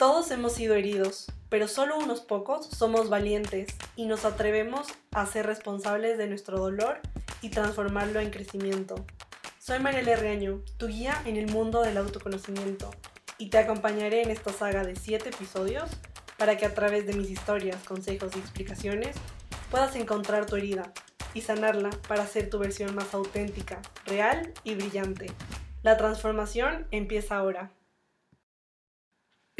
[0.00, 5.44] Todos hemos sido heridos, pero solo unos pocos somos valientes y nos atrevemos a ser
[5.44, 7.00] responsables de nuestro dolor
[7.42, 8.94] y transformarlo en crecimiento.
[9.58, 12.90] Soy Mariela Reaño, tu guía en el mundo del autoconocimiento,
[13.36, 15.90] y te acompañaré en esta saga de 7 episodios
[16.38, 19.14] para que a través de mis historias, consejos y explicaciones
[19.70, 20.94] puedas encontrar tu herida
[21.34, 25.26] y sanarla para ser tu versión más auténtica, real y brillante.
[25.82, 27.70] La transformación empieza ahora.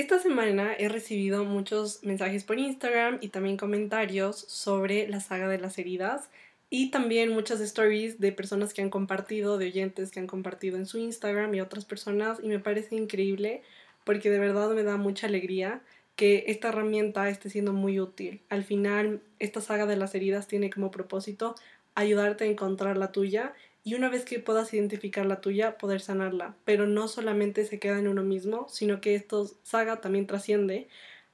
[0.01, 5.59] Esta semana he recibido muchos mensajes por Instagram y también comentarios sobre la saga de
[5.59, 6.31] las heridas
[6.71, 10.87] y también muchas stories de personas que han compartido, de oyentes que han compartido en
[10.87, 13.63] su Instagram y otras personas y me parece increíble
[14.05, 15.83] porque de verdad me da mucha alegría
[16.17, 18.41] que esta herramienta esté siendo muy útil.
[18.49, 21.57] Al final, esta saga de las heridas tiene como propósito
[21.95, 26.55] ayudarte a encontrar la tuya y una vez que puedas identificar la tuya, poder sanarla.
[26.65, 30.89] Pero no solamente se queda en uno mismo, sino que esto saga también trasciende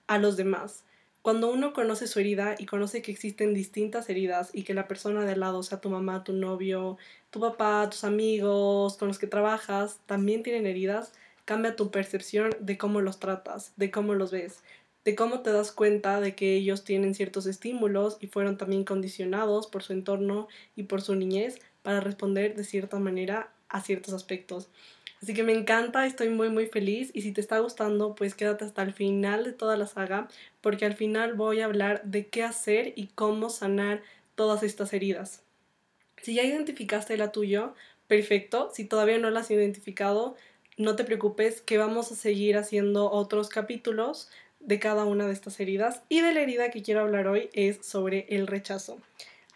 [0.06, 0.84] a los demás.
[1.22, 5.24] Cuando uno conoce su herida y conoce que existen distintas heridas y que la persona
[5.24, 6.98] de al lado, sea tu mamá, tu novio,
[7.30, 11.12] tu papá, tus amigos con los que trabajas, también tienen heridas,
[11.44, 14.62] cambia tu percepción de cómo los tratas, de cómo los ves,
[15.04, 19.66] de cómo te das cuenta de que ellos tienen ciertos estímulos y fueron también condicionados
[19.66, 24.68] por su entorno y por su niñez para responder de cierta manera a ciertos aspectos.
[25.22, 28.64] Así que me encanta, estoy muy muy feliz y si te está gustando pues quédate
[28.64, 30.26] hasta el final de toda la saga
[30.62, 34.02] porque al final voy a hablar de qué hacer y cómo sanar
[34.34, 35.44] todas estas heridas.
[36.22, 37.70] Si ya identificaste la tuya,
[38.08, 40.34] perfecto, si todavía no la has identificado,
[40.76, 44.28] no te preocupes que vamos a seguir haciendo otros capítulos
[44.58, 47.86] de cada una de estas heridas y de la herida que quiero hablar hoy es
[47.86, 48.98] sobre el rechazo.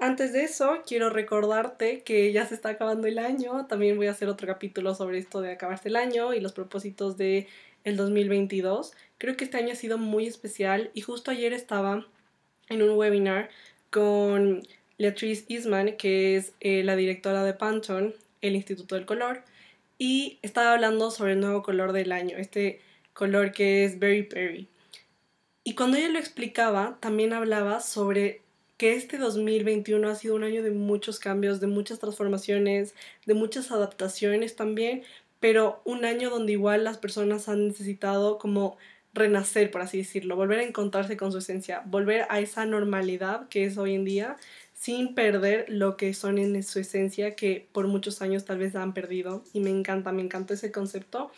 [0.02, 3.66] Antes de eso, quiero recordarte que ya se está acabando el año.
[3.66, 7.18] También voy a hacer otro capítulo sobre esto de acabarse el año y los propósitos
[7.18, 7.48] de
[7.84, 8.94] el 2022.
[9.18, 12.06] Creo que este año ha sido muy especial y justo ayer estaba
[12.70, 13.50] en un webinar
[13.90, 14.62] con
[14.96, 19.42] Leatrice Isman, que es eh, la directora de Pantone, el Instituto del Color,
[19.98, 22.80] y estaba hablando sobre el nuevo color del año, este
[23.12, 24.66] color que es Berry Berry.
[25.62, 28.40] Y cuando ella lo explicaba, también hablaba sobre
[28.80, 32.94] que este 2021 ha sido un año de muchos cambios, de muchas transformaciones,
[33.26, 35.02] de muchas adaptaciones también,
[35.38, 38.78] pero un año donde igual las personas han necesitado como
[39.12, 43.66] renacer, por así decirlo, volver a encontrarse con su esencia, volver a esa normalidad que
[43.66, 44.38] es hoy en día,
[44.72, 48.94] sin perder lo que son en su esencia que por muchos años tal vez han
[48.94, 49.44] perdido.
[49.52, 51.30] Y me encanta, me encanta ese concepto.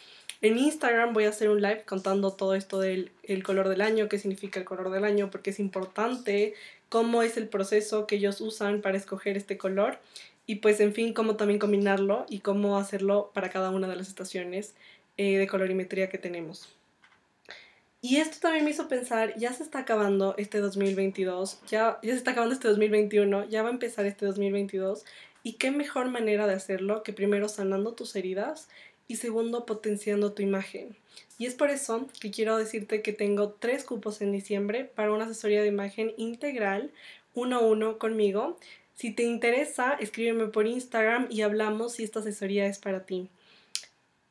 [0.42, 4.08] En Instagram voy a hacer un live contando todo esto del el color del año,
[4.08, 6.54] qué significa el color del año, porque es importante
[6.92, 9.98] cómo es el proceso que ellos usan para escoger este color
[10.44, 14.08] y pues en fin cómo también combinarlo y cómo hacerlo para cada una de las
[14.08, 14.74] estaciones
[15.16, 16.68] eh, de colorimetría que tenemos.
[18.02, 22.18] Y esto también me hizo pensar, ya se está acabando este 2022, ya, ya se
[22.18, 25.06] está acabando este 2021, ya va a empezar este 2022
[25.42, 28.68] y qué mejor manera de hacerlo que primero sanando tus heridas
[29.08, 30.96] y segundo potenciando tu imagen.
[31.38, 35.24] Y es por eso que quiero decirte que tengo tres cupos en diciembre para una
[35.24, 36.90] asesoría de imagen integral
[37.34, 38.58] uno a uno conmigo.
[38.94, 43.28] Si te interesa, escríbeme por Instagram y hablamos si esta asesoría es para ti.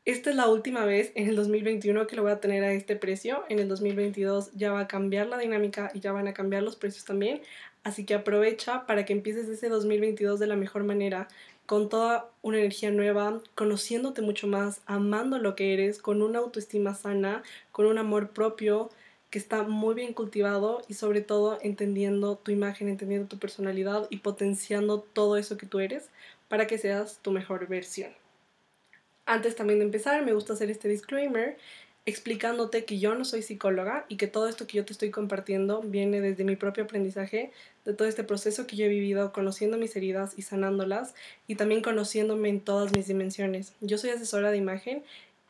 [0.03, 2.95] Esta es la última vez en el 2021 que lo voy a tener a este
[2.95, 3.43] precio.
[3.49, 6.75] En el 2022 ya va a cambiar la dinámica y ya van a cambiar los
[6.75, 7.41] precios también.
[7.83, 11.27] Así que aprovecha para que empieces ese 2022 de la mejor manera,
[11.71, 16.95] con toda una energía nueva, conociéndote mucho más, amando lo que eres, con una autoestima
[16.95, 18.89] sana, con un amor propio
[19.29, 24.17] que está muy bien cultivado y sobre todo entendiendo tu imagen, entendiendo tu personalidad y
[24.17, 26.09] potenciando todo eso que tú eres
[26.49, 28.11] para que seas tu mejor versión.
[29.25, 31.57] Antes también de empezar, me gusta hacer este disclaimer
[32.05, 35.81] explicándote que yo no soy psicóloga y que todo esto que yo te estoy compartiendo
[35.81, 37.51] viene desde mi propio aprendizaje,
[37.85, 41.13] de todo este proceso que yo he vivido conociendo mis heridas y sanándolas
[41.47, 43.73] y también conociéndome en todas mis dimensiones.
[43.81, 45.03] Yo soy asesora de imagen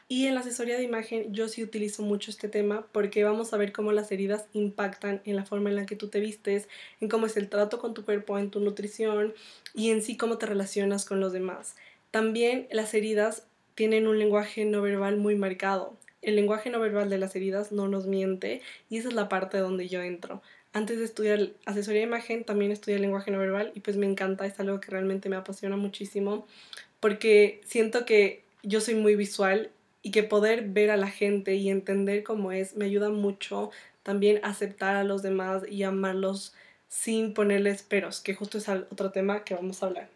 [0.09, 3.58] y en la asesoría de imagen yo sí utilizo mucho este tema porque vamos a
[3.58, 6.67] ver cómo las heridas impactan en la forma en la que tú te vistes,
[6.99, 9.34] en cómo es el trato con tu cuerpo, en tu nutrición
[9.73, 11.76] y en sí cómo te relacionas con los demás.
[12.11, 13.43] También las heridas
[13.73, 17.88] tienen un lenguaje no verbal muy marcado el lenguaje no verbal de las heridas no
[17.88, 20.41] nos miente y esa es la parte donde yo entro.
[20.73, 24.06] Antes de estudiar asesoría de imagen, también estudié el lenguaje no verbal y pues me
[24.06, 26.47] encanta, es algo que realmente me apasiona muchísimo
[27.00, 29.72] porque siento que yo soy muy visual
[30.03, 33.72] y que poder ver a la gente y entender cómo es me ayuda mucho
[34.03, 36.53] también a aceptar a los demás y amarlos
[36.88, 40.09] sin ponerles peros, que justo es otro tema que vamos a hablar.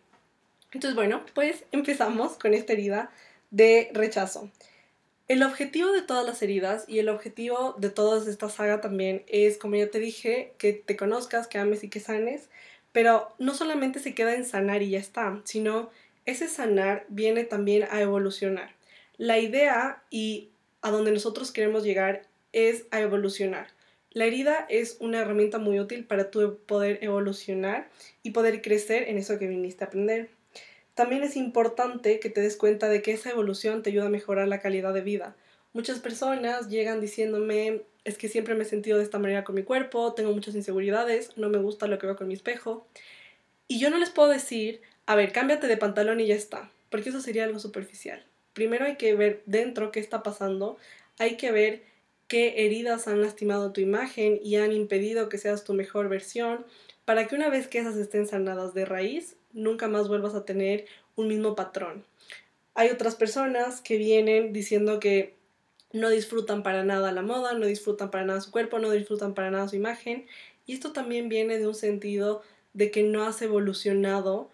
[0.74, 3.10] Entonces, bueno, pues empezamos con esta herida
[3.50, 4.50] de rechazo.
[5.28, 9.58] El objetivo de todas las heridas y el objetivo de toda esta saga también es,
[9.58, 12.50] como ya te dije, que te conozcas, que ames y que sanes,
[12.92, 15.90] pero no solamente se queda en sanar y ya está, sino
[16.26, 18.76] ese sanar viene también a evolucionar.
[19.18, 20.50] La idea y
[20.82, 23.68] a donde nosotros queremos llegar es a evolucionar.
[24.12, 27.90] La herida es una herramienta muy útil para tu poder evolucionar
[28.22, 30.30] y poder crecer en eso que viniste a aprender.
[30.96, 34.48] También es importante que te des cuenta de que esa evolución te ayuda a mejorar
[34.48, 35.36] la calidad de vida.
[35.74, 39.64] Muchas personas llegan diciéndome, es que siempre me he sentido de esta manera con mi
[39.64, 42.88] cuerpo, tengo muchas inseguridades, no me gusta lo que veo con mi espejo.
[43.68, 47.10] Y yo no les puedo decir, a ver, cámbiate de pantalón y ya está, porque
[47.10, 48.26] eso sería algo superficial.
[48.54, 50.78] Primero hay que ver dentro qué está pasando,
[51.20, 51.84] hay que ver
[52.30, 56.66] qué heridas han lastimado tu imagen y han impedido que seas tu mejor versión,
[57.06, 60.86] para que una vez que esas estén sanadas de raíz, nunca más vuelvas a tener
[61.16, 62.04] un mismo patrón.
[62.74, 65.36] Hay otras personas que vienen diciendo que
[65.94, 69.50] no disfrutan para nada la moda, no disfrutan para nada su cuerpo, no disfrutan para
[69.50, 70.26] nada su imagen.
[70.66, 72.42] Y esto también viene de un sentido
[72.74, 74.50] de que no has evolucionado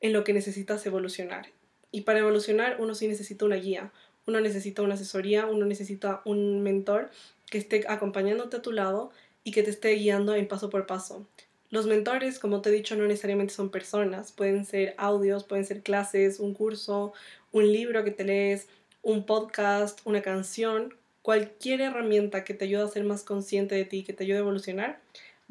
[0.00, 1.48] en lo que necesitas evolucionar.
[1.90, 3.92] Y para evolucionar uno sí necesita una guía,
[4.26, 7.10] uno necesita una asesoría, uno necesita un mentor
[7.50, 9.10] que esté acompañándote a tu lado
[9.44, 11.26] y que te esté guiando en paso por paso.
[11.70, 15.82] Los mentores, como te he dicho, no necesariamente son personas, pueden ser audios, pueden ser
[15.82, 17.12] clases, un curso,
[17.52, 18.68] un libro que te lees,
[19.02, 24.02] un podcast, una canción, cualquier herramienta que te ayude a ser más consciente de ti,
[24.02, 24.98] que te ayude a evolucionar,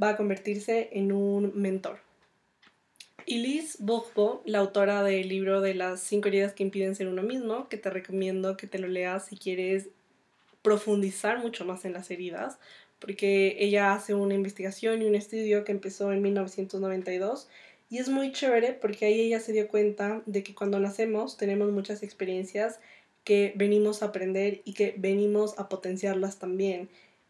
[0.02, 2.00] va a convertirse en un mentor.
[3.26, 7.24] Y Liz Bourbeau, la autora del libro de las cinco heridas que impiden ser uno
[7.24, 9.90] mismo, que te recomiendo que te lo leas si quieres
[10.62, 12.58] profundizar mucho más en las heridas,
[13.00, 17.48] porque ella hace una investigación y un estudio que empezó en 1992
[17.90, 21.72] y es muy chévere porque ahí ella se dio cuenta de que cuando nacemos tenemos
[21.72, 22.80] muchas experiencias
[23.24, 26.90] que venimos a aprender y que venimos a potenciarlas también.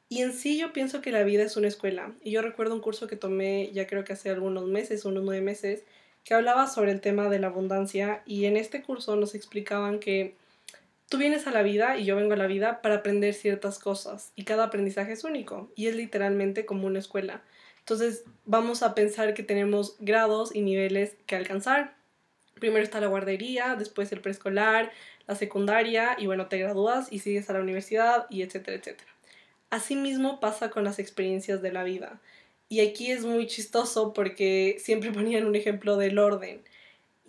[0.09, 2.15] Y en sí yo pienso que la vida es una escuela.
[2.23, 5.41] Y yo recuerdo un curso que tomé ya creo que hace algunos meses, unos nueve
[5.41, 5.83] meses,
[6.23, 10.35] que hablaba sobre el tema de la abundancia y en este curso nos explicaban que
[11.09, 14.31] tú vienes a la vida y yo vengo a la vida para aprender ciertas cosas
[14.35, 17.41] y cada aprendizaje es único y es literalmente como una escuela.
[17.79, 21.95] Entonces vamos a pensar que tenemos grados y niveles que alcanzar.
[22.55, 24.91] Primero está la guardería, después el preescolar,
[25.27, 29.09] la secundaria y bueno, te gradúas y sigues a la universidad y etcétera, etcétera.
[29.69, 32.19] Asimismo pasa con las experiencias de la vida.
[32.69, 36.61] Y aquí es muy chistoso porque siempre ponían un ejemplo del orden.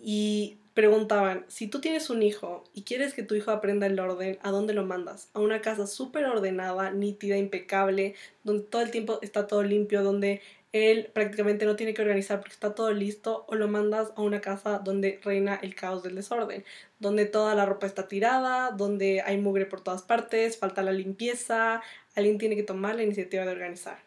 [0.01, 4.39] Y preguntaban, si tú tienes un hijo y quieres que tu hijo aprenda el orden,
[4.43, 5.27] ¿a dónde lo mandas?
[5.33, 8.15] A una casa súper ordenada, nítida, impecable,
[8.45, 10.41] donde todo el tiempo está todo limpio, donde
[10.71, 14.39] él prácticamente no tiene que organizar porque está todo listo, o lo mandas a una
[14.39, 16.63] casa donde reina el caos del desorden,
[16.97, 21.83] donde toda la ropa está tirada, donde hay mugre por todas partes, falta la limpieza,
[22.15, 23.99] alguien tiene que tomar la iniciativa de organizar.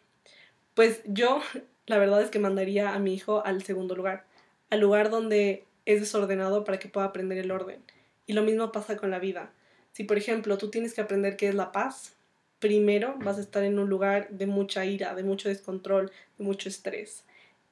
[0.73, 1.43] Pues yo,
[1.87, 4.25] la verdad es que mandaría a mi hijo al segundo lugar,
[4.71, 7.81] al lugar donde es desordenado para que pueda aprender el orden.
[8.27, 9.53] Y lo mismo pasa con la vida.
[9.93, 12.15] Si, por ejemplo, tú tienes que aprender qué es la paz,
[12.59, 16.69] primero vas a estar en un lugar de mucha ira, de mucho descontrol, de mucho
[16.69, 17.25] estrés.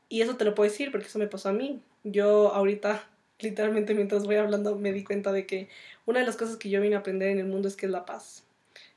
[0.08, 1.80] Y eso te lo puedo decir porque eso me pasó a mí.
[2.04, 3.08] Yo ahorita,
[3.38, 5.68] literalmente mientras voy hablando, me di cuenta de que
[6.06, 7.92] una de las cosas que yo vine a aprender en el mundo es qué es
[7.92, 8.44] la paz.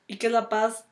[0.07, 0.85] Y qué es la paz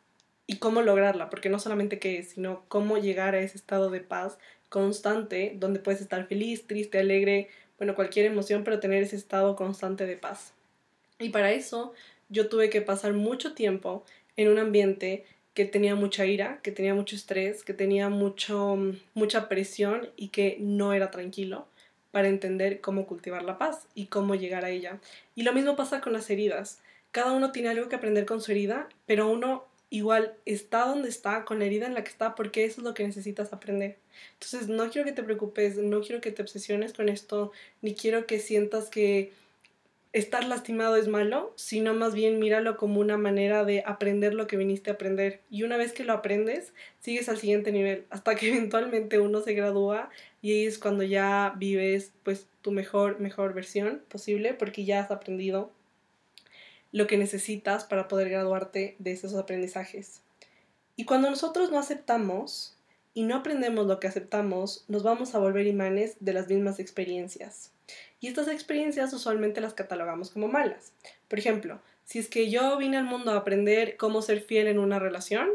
[0.48, 4.02] y cómo lograrla, porque no solamente qué es, sino cómo llegar a ese estado de
[4.02, 4.38] paz
[4.70, 7.50] constante donde puedes estar feliz, triste, alegre,
[7.82, 10.54] bueno, cualquier emoción, pero tener ese estado constante de paz.
[11.18, 11.96] Y para eso
[12.30, 14.06] yo tuve que pasar mucho tiempo
[14.38, 18.78] en un ambiente que tenía mucha ira, que tenía mucho estrés, que tenía mucho,
[19.16, 21.66] mucha presión y que no era tranquilo
[22.12, 25.00] para entender cómo cultivar la paz y cómo llegar a ella.
[25.34, 26.84] Y lo mismo pasa con las heridas.
[27.10, 31.46] Cada uno tiene algo que aprender con su herida, pero uno igual está donde está,
[31.46, 33.98] con la herida en la que está, porque eso es lo que necesitas aprender.
[34.34, 38.26] Entonces, no quiero que te preocupes, no quiero que te obsesiones con esto, ni quiero
[38.26, 39.34] que sientas que
[40.14, 44.58] estar lastimado es malo, sino más bien míralo como una manera de aprender lo que
[44.58, 45.42] viniste a aprender.
[45.50, 49.54] Y una vez que lo aprendes, sigues al siguiente nivel, hasta que eventualmente uno se
[49.54, 50.10] gradúa
[50.42, 55.72] y es cuando ya vives pues tu mejor, mejor versión posible, porque ya has aprendido
[56.92, 60.22] lo que necesitas para poder graduarte de esos aprendizajes.
[60.96, 62.78] Y cuando nosotros no aceptamos
[63.14, 67.72] y no aprendemos lo que aceptamos, nos vamos a volver imanes de las mismas experiencias.
[68.20, 70.94] Y estas experiencias usualmente las catalogamos como malas.
[71.28, 74.80] Por ejemplo, si es que yo vine al mundo a aprender cómo ser fiel en
[74.80, 75.50] una relación,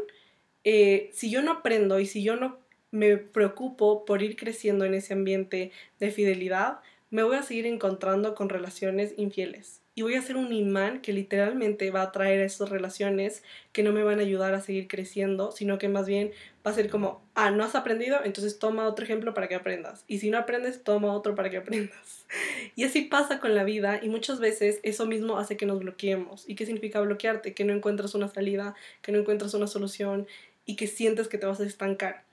[0.63, 2.57] eh, si yo no aprendo y si yo no
[2.91, 6.79] me preocupo por ir creciendo en ese ambiente de fidelidad,
[7.09, 9.81] me voy a seguir encontrando con relaciones infieles.
[9.97, 13.91] Y voy a ser un imán que literalmente va a traer esas relaciones que no
[13.91, 17.25] me van a ayudar a seguir creciendo, sino que más bien va a ser como,
[17.33, 20.03] ah, no has aprendido, entonces toma otro ejemplo para que aprendas.
[20.07, 22.27] Y si no aprendes, toma otro para que aprendas.
[22.75, 26.47] Y así pasa con la vida y muchas veces eso mismo hace que nos bloqueemos.
[26.47, 27.55] ¿Y qué significa bloquearte?
[27.55, 30.27] Que no encuentras una salida, que no encuentras una solución
[30.67, 32.23] y que sientes que te vas a estancar.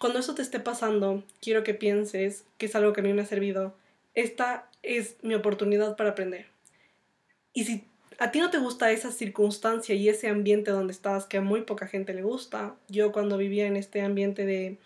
[0.00, 3.22] Cuando eso te esté pasando, quiero que pienses que es algo que a mí me
[3.22, 3.76] ha servido.
[4.16, 6.51] Esta es mi oportunidad para aprender.
[7.52, 7.84] Y si
[8.18, 11.62] a ti no te gusta esa circunstancia y ese ambiente donde estás, que a muy
[11.62, 14.78] poca gente le gusta, yo cuando vivía en este ambiente de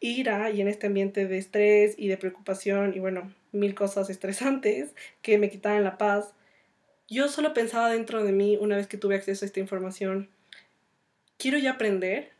[0.00, 4.90] ira y en este ambiente de estrés y de preocupación y bueno, mil cosas estresantes
[5.22, 6.34] que me quitaban la paz,
[7.08, 10.28] yo solo pensaba dentro de mí una vez que tuve acceso a esta información,
[11.38, 12.32] quiero ya aprender,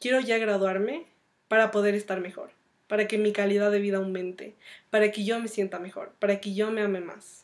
[0.00, 1.06] quiero ya graduarme
[1.48, 2.50] para poder estar mejor,
[2.88, 4.54] para que mi calidad de vida aumente,
[4.90, 7.41] para que yo me sienta mejor, para que yo me ame más.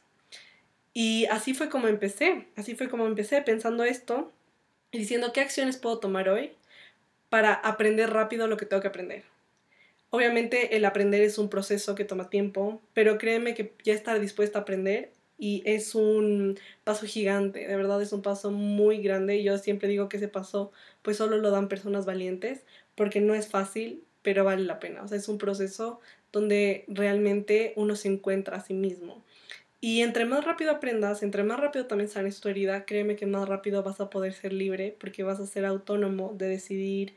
[1.00, 4.32] Y así fue como empecé, así fue como empecé pensando esto
[4.90, 6.50] y diciendo qué acciones puedo tomar hoy
[7.28, 9.22] para aprender rápido lo que tengo que aprender.
[10.10, 14.58] Obviamente el aprender es un proceso que toma tiempo, pero créeme que ya estar dispuesta
[14.58, 19.44] a aprender y es un paso gigante, de verdad es un paso muy grande y
[19.44, 22.64] yo siempre digo que ese paso pues solo lo dan personas valientes
[22.96, 25.04] porque no es fácil, pero vale la pena.
[25.04, 26.00] O sea, es un proceso
[26.32, 29.22] donde realmente uno se encuentra a sí mismo.
[29.80, 33.48] Y entre más rápido aprendas, entre más rápido también sanes tu herida, créeme que más
[33.48, 37.14] rápido vas a poder ser libre porque vas a ser autónomo de decidir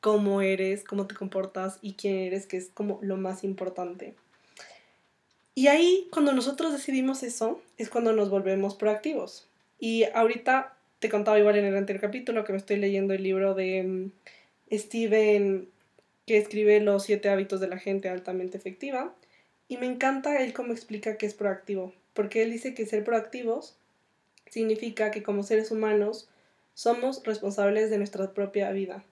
[0.00, 4.14] cómo eres, cómo te comportas y quién eres, que es como lo más importante.
[5.54, 9.48] Y ahí, cuando nosotros decidimos eso, es cuando nos volvemos proactivos.
[9.78, 13.54] Y ahorita te contaba igual en el anterior capítulo que me estoy leyendo el libro
[13.54, 15.68] de mm, Steven
[16.26, 19.14] que escribe Los siete hábitos de la gente altamente efectiva.
[19.72, 23.74] Y me encanta él cómo explica que es proactivo, porque él dice que ser proactivos
[24.50, 26.28] significa que como seres humanos
[26.74, 29.02] somos responsables de nuestra propia vida.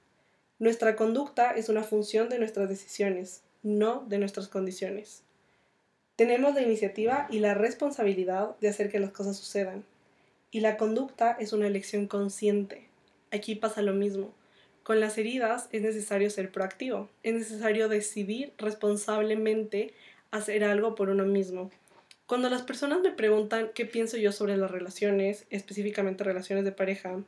[0.58, 5.22] Nuestra conducta es una función de nuestras decisiones, no de nuestras condiciones.
[6.16, 9.82] Tenemos la iniciativa y la responsabilidad de hacer que las cosas sucedan.
[10.50, 12.86] Y la conducta es una elección consciente.
[13.30, 14.34] Aquí pasa lo mismo.
[14.82, 19.94] Con las heridas es necesario ser proactivo, es necesario decidir responsablemente
[20.30, 21.70] hacer algo por uno mismo.
[22.26, 27.22] Cuando las personas me preguntan qué pienso yo sobre las relaciones, específicamente relaciones de pareja,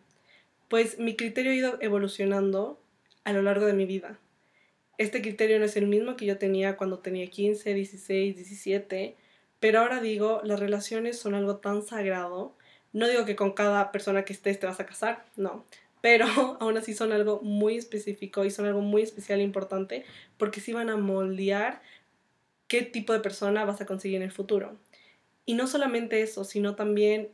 [0.68, 2.80] pues mi criterio ha ido evolucionando
[3.24, 4.18] a lo largo de mi vida.
[4.98, 9.16] Este criterio no es el mismo que yo tenía cuando tenía 15, 16, 17,
[9.58, 12.54] pero ahora digo, las relaciones son algo tan sagrado.
[12.92, 15.64] No digo que con cada persona que estés te vas a casar, no,
[16.02, 16.26] pero
[16.60, 20.04] aún así son algo muy específico y son algo muy especial e importante
[20.36, 21.80] porque sí van a moldear
[22.72, 24.78] qué tipo de persona vas a conseguir en el futuro.
[25.44, 27.28] Y no solamente eso, sino también,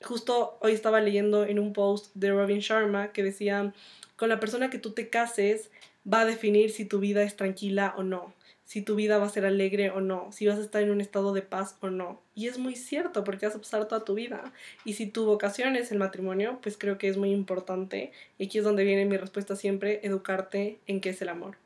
[0.00, 3.74] justo hoy estaba leyendo en un post de Robin Sharma que decía,
[4.16, 5.70] con la persona que tú te cases
[6.10, 8.32] va a definir si tu vida es tranquila o no,
[8.64, 11.02] si tu vida va a ser alegre o no, si vas a estar en un
[11.02, 12.22] estado de paz o no.
[12.34, 14.54] Y es muy cierto porque vas a pasar toda tu vida.
[14.86, 18.10] Y si tu vocación es el matrimonio, pues creo que es muy importante.
[18.38, 21.58] Y aquí es donde viene mi respuesta siempre, educarte en qué es el amor.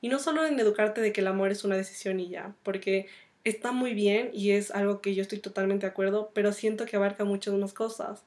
[0.00, 3.06] Y no solo en educarte de que el amor es una decisión y ya, porque
[3.44, 6.96] está muy bien y es algo que yo estoy totalmente de acuerdo, pero siento que
[6.96, 8.24] abarca muchas más cosas.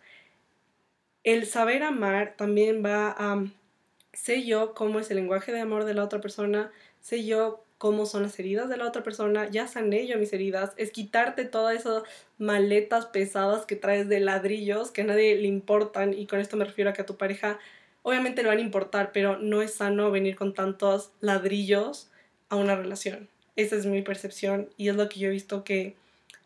[1.24, 3.46] El saber amar también va a,
[4.14, 8.06] sé yo cómo es el lenguaje de amor de la otra persona, sé yo cómo
[8.06, 11.80] son las heridas de la otra persona, ya sané yo mis heridas, es quitarte todas
[11.80, 12.04] esas
[12.38, 16.66] maletas pesadas que traes de ladrillos que a nadie le importan y con esto me
[16.66, 17.60] refiero a que a tu pareja
[18.04, 22.10] obviamente le van a importar, pero no es sano venir con tantos ladrillos
[22.50, 23.30] a una relación.
[23.56, 25.96] Esa es mi percepción y es lo que yo he visto que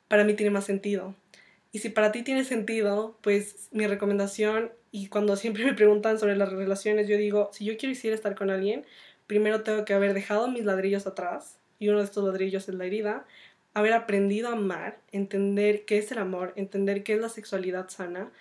[0.08, 1.16] para mí tiene más sentido.
[1.72, 6.38] Y si para ti tiene sentido, pues mi recomendación, y cuando siempre me preguntan sobre
[6.38, 8.86] las relaciones, yo digo, si yo quiero estar con alguien,
[9.28, 12.86] primero tengo que haber dejado mis ladrillos atrás, y uno de estos ladrillos es la
[12.86, 13.26] herida,
[13.74, 18.32] haber aprendido a amar, entender qué es el amor, entender qué es la sexualidad sana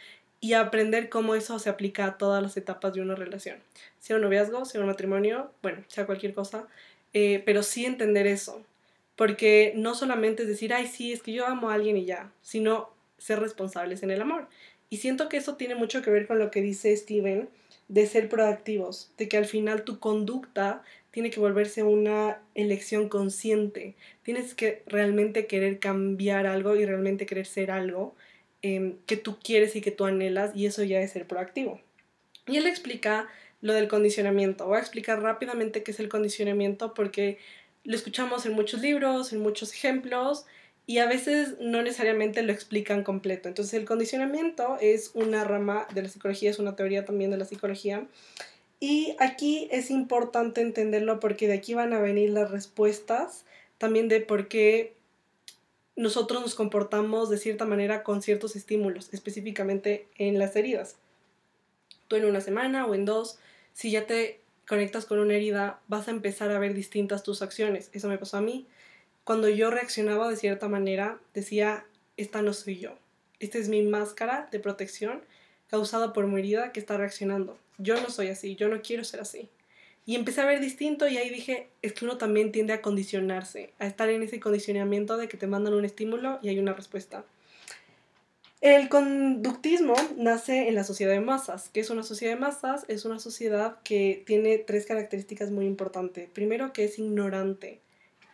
[0.44, 3.56] y aprender cómo eso se aplica a todas las etapas de una relación.
[3.98, 6.68] Sea un noviazgo, sea un matrimonio, bueno, sea cualquier cosa,
[7.14, 8.62] eh, pero sí entender eso.
[9.16, 12.30] Porque no solamente es decir, ay, sí, es que yo amo a alguien y ya,
[12.42, 14.46] sino ser responsables en el amor.
[14.90, 17.48] Y siento que eso tiene mucho que ver con lo que dice Steven
[17.88, 23.94] de ser proactivos, de que al final tu conducta tiene que volverse una elección consciente.
[24.22, 28.14] Tienes que realmente querer cambiar algo y realmente querer ser algo
[28.66, 31.82] Em, que tú quieres y que tú anhelas y eso ya es ser proactivo.
[32.46, 33.28] Y él explica
[33.60, 34.66] lo del condicionamiento.
[34.66, 37.36] Voy a explicar rápidamente qué es el condicionamiento porque
[37.84, 40.46] lo escuchamos en muchos libros, en muchos ejemplos
[40.86, 43.50] y a veces no necesariamente lo explican completo.
[43.50, 47.44] Entonces el condicionamiento es una rama de la psicología, es una teoría también de la
[47.44, 48.06] psicología.
[48.80, 53.44] Y aquí es importante entenderlo porque de aquí van a venir las respuestas
[53.76, 54.94] también de por qué
[55.96, 60.96] nosotros nos comportamos de cierta manera con ciertos estímulos, específicamente en las heridas.
[62.08, 63.38] Tú en una semana o en dos,
[63.72, 67.90] si ya te conectas con una herida, vas a empezar a ver distintas tus acciones.
[67.92, 68.66] Eso me pasó a mí
[69.24, 71.86] cuando yo reaccionaba de cierta manera, decía,
[72.18, 72.90] esta no soy yo.
[73.40, 75.22] Esta es mi máscara de protección
[75.70, 77.56] causada por mi herida que está reaccionando.
[77.78, 79.48] Yo no soy así, yo no quiero ser así.
[80.06, 83.72] Y empecé a ver distinto y ahí dije, es que uno también tiende a condicionarse,
[83.78, 87.24] a estar en ese condicionamiento de que te mandan un estímulo y hay una respuesta.
[88.60, 91.68] El conductismo nace en la sociedad de masas.
[91.68, 92.84] ¿Qué es una sociedad de masas?
[92.88, 96.30] Es una sociedad que tiene tres características muy importantes.
[96.30, 97.80] Primero, que es ignorante.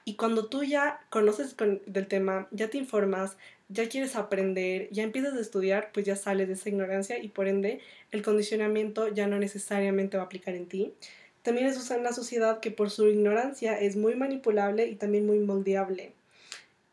[0.04, 3.36] Y cuando tú ya conoces del tema, ya te informas,
[3.68, 7.48] ya quieres aprender, ya empiezas a estudiar, pues ya sales de esa ignorancia y por
[7.48, 10.94] ende el condicionamiento ya no necesariamente va a aplicar en ti.
[11.42, 16.12] También es una sociedad que por su ignorancia es muy manipulable y también muy moldeable.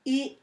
[0.03, 0.37] Y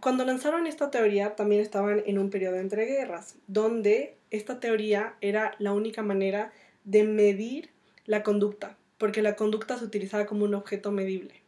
[0.00, 5.54] cuando lanzaron esta teoría también estaban en un periodo entre guerras, donde esta teoría era
[5.58, 6.52] la única manera
[6.84, 7.70] de medir
[8.04, 11.42] la conducta, porque la conducta se utilizaba como un objeto medible.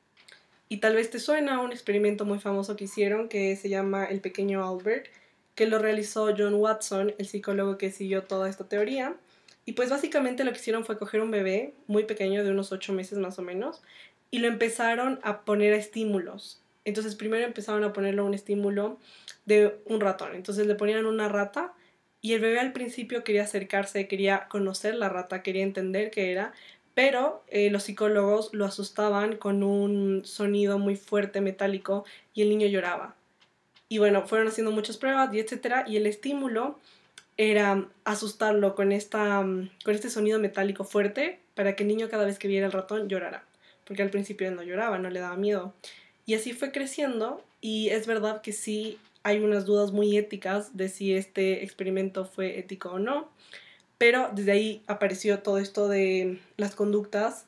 [0.69, 4.21] Y tal vez te suena un experimento muy famoso que hicieron que se llama El
[4.21, 5.07] pequeño Albert,
[5.55, 9.17] que lo realizó John Watson, el psicólogo que siguió toda esta teoría.
[9.69, 12.95] Y pues básicamente lo que hicieron fue coger un bebé muy pequeño, de unos 8
[12.95, 13.83] meses más o menos,
[14.31, 16.63] y lo empezaron a poner a estímulos.
[16.87, 18.99] Entonces primero empezaron a ponerlo un estímulo
[19.45, 20.35] de un ratón.
[20.35, 21.75] Entonces le ponían una rata
[22.23, 26.55] y el bebé al principio quería acercarse, quería conocer la rata, quería entender qué era,
[26.95, 32.69] pero eh, los psicólogos lo asustaban con un sonido muy fuerte, metálico, y el niño
[32.69, 33.17] lloraba.
[33.91, 36.79] Y bueno, fueron haciendo muchas pruebas y etcétera, y el estímulo
[37.39, 42.39] era asustarlo con, esta, con este sonido metálico fuerte para que el niño cada vez
[42.39, 43.45] que viera el ratón llorara,
[43.85, 45.73] porque al principio él no lloraba, no le daba miedo.
[46.27, 50.89] Y así fue creciendo y es verdad que sí hay unas dudas muy éticas de
[50.89, 53.31] si este experimento fue ético o no,
[53.99, 57.47] pero desde ahí apareció todo esto de las conductas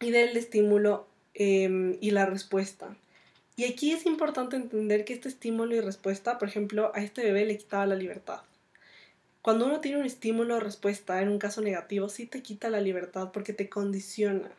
[0.00, 2.96] y del estímulo em, y la respuesta.
[3.56, 7.44] Y aquí es importante entender que este estímulo y respuesta, por ejemplo, a este bebé
[7.44, 8.40] le quitaba la libertad.
[9.44, 12.80] Cuando uno tiene un estímulo o respuesta en un caso negativo, sí te quita la
[12.80, 14.50] libertad porque te condiciona.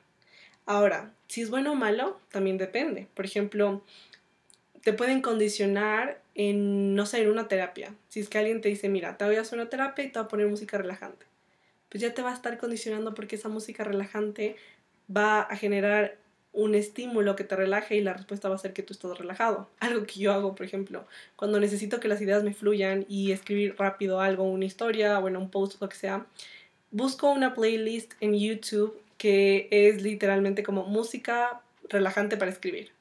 [0.68, 3.08] Ahora, si es bueno o malo, también depende.
[3.16, 3.82] Por ejemplo,
[4.84, 7.96] te pueden condicionar en, no sé, una terapia.
[8.10, 10.20] Si es que alguien te dice, mira, te voy a hacer una terapia y te
[10.20, 11.26] voy a poner música relajante.
[11.90, 14.56] Pues ya te va a estar condicionando porque esa música relajante
[15.10, 16.16] va a generar
[16.56, 19.70] un estímulo que te relaje y la respuesta va a ser que tú estás relajado.
[19.80, 23.76] Algo que yo hago, por ejemplo, cuando necesito que las ideas me fluyan y escribir
[23.78, 26.26] rápido algo, una historia, bueno, un post, lo que sea,
[26.92, 32.92] busco una playlist en YouTube que es literalmente como música relajante para escribir.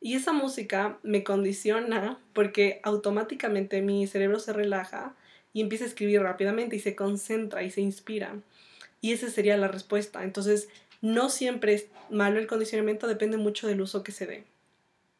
[0.00, 5.14] Y esa música me condiciona porque automáticamente mi cerebro se relaja
[5.52, 8.36] y empieza a escribir rápidamente y se concentra y se inspira.
[9.00, 10.24] Y esa sería la respuesta.
[10.24, 10.68] Entonces,
[11.04, 14.44] no siempre es malo el condicionamiento, depende mucho del uso que se dé.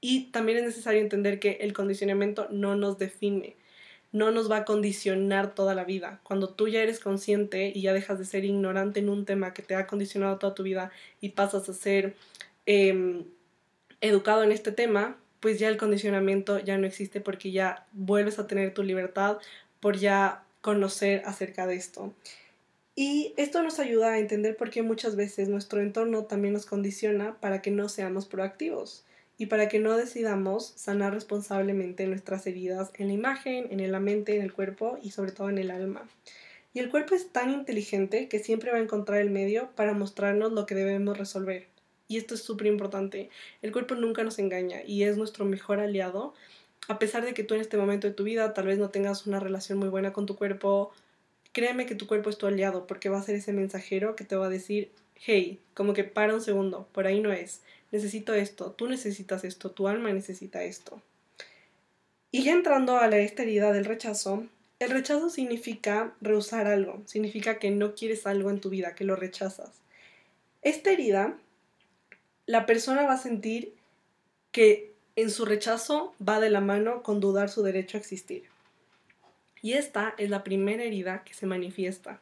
[0.00, 3.54] Y también es necesario entender que el condicionamiento no nos define,
[4.10, 6.20] no nos va a condicionar toda la vida.
[6.22, 9.60] Cuando tú ya eres consciente y ya dejas de ser ignorante en un tema que
[9.60, 12.14] te ha condicionado toda tu vida y pasas a ser
[12.64, 13.24] em,
[14.00, 18.46] educado en este tema, pues ya el condicionamiento ya no existe porque ya vuelves a
[18.46, 19.36] tener tu libertad
[19.80, 22.14] por ya conocer acerca de esto.
[22.96, 27.40] Y esto nos ayuda a entender por qué muchas veces nuestro entorno también nos condiciona
[27.40, 29.04] para que no seamos proactivos
[29.36, 34.36] y para que no decidamos sanar responsablemente nuestras heridas en la imagen, en la mente,
[34.36, 36.08] en el cuerpo y sobre todo en el alma.
[36.72, 40.52] Y el cuerpo es tan inteligente que siempre va a encontrar el medio para mostrarnos
[40.52, 41.66] lo que debemos resolver.
[42.06, 43.30] Y esto es súper importante.
[43.62, 46.34] El cuerpo nunca nos engaña y es nuestro mejor aliado.
[46.88, 49.26] A pesar de que tú en este momento de tu vida tal vez no tengas
[49.26, 50.92] una relación muy buena con tu cuerpo,
[51.54, 54.36] créeme que tu cuerpo es tu aliado porque va a ser ese mensajero que te
[54.36, 57.62] va a decir, hey, como que para un segundo, por ahí no es.
[57.92, 61.00] Necesito esto, tú necesitas esto, tu alma necesita esto.
[62.30, 64.44] Y ya entrando a la herida del rechazo,
[64.80, 69.14] el rechazo significa rehusar algo, significa que no quieres algo en tu vida, que lo
[69.14, 69.70] rechazas.
[70.62, 71.38] Esta herida
[72.46, 73.72] la persona va a sentir
[74.50, 78.53] que en su rechazo va de la mano con dudar su derecho a existir.
[79.64, 82.20] Y esta es la primera herida que se manifiesta.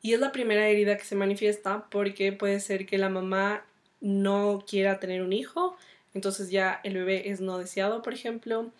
[0.00, 3.64] Y es la primera herida que se manifiesta porque puede ser que la mamá
[4.00, 5.76] no quiera tener un hijo,
[6.12, 8.72] entonces ya el bebé es no deseado, por ejemplo.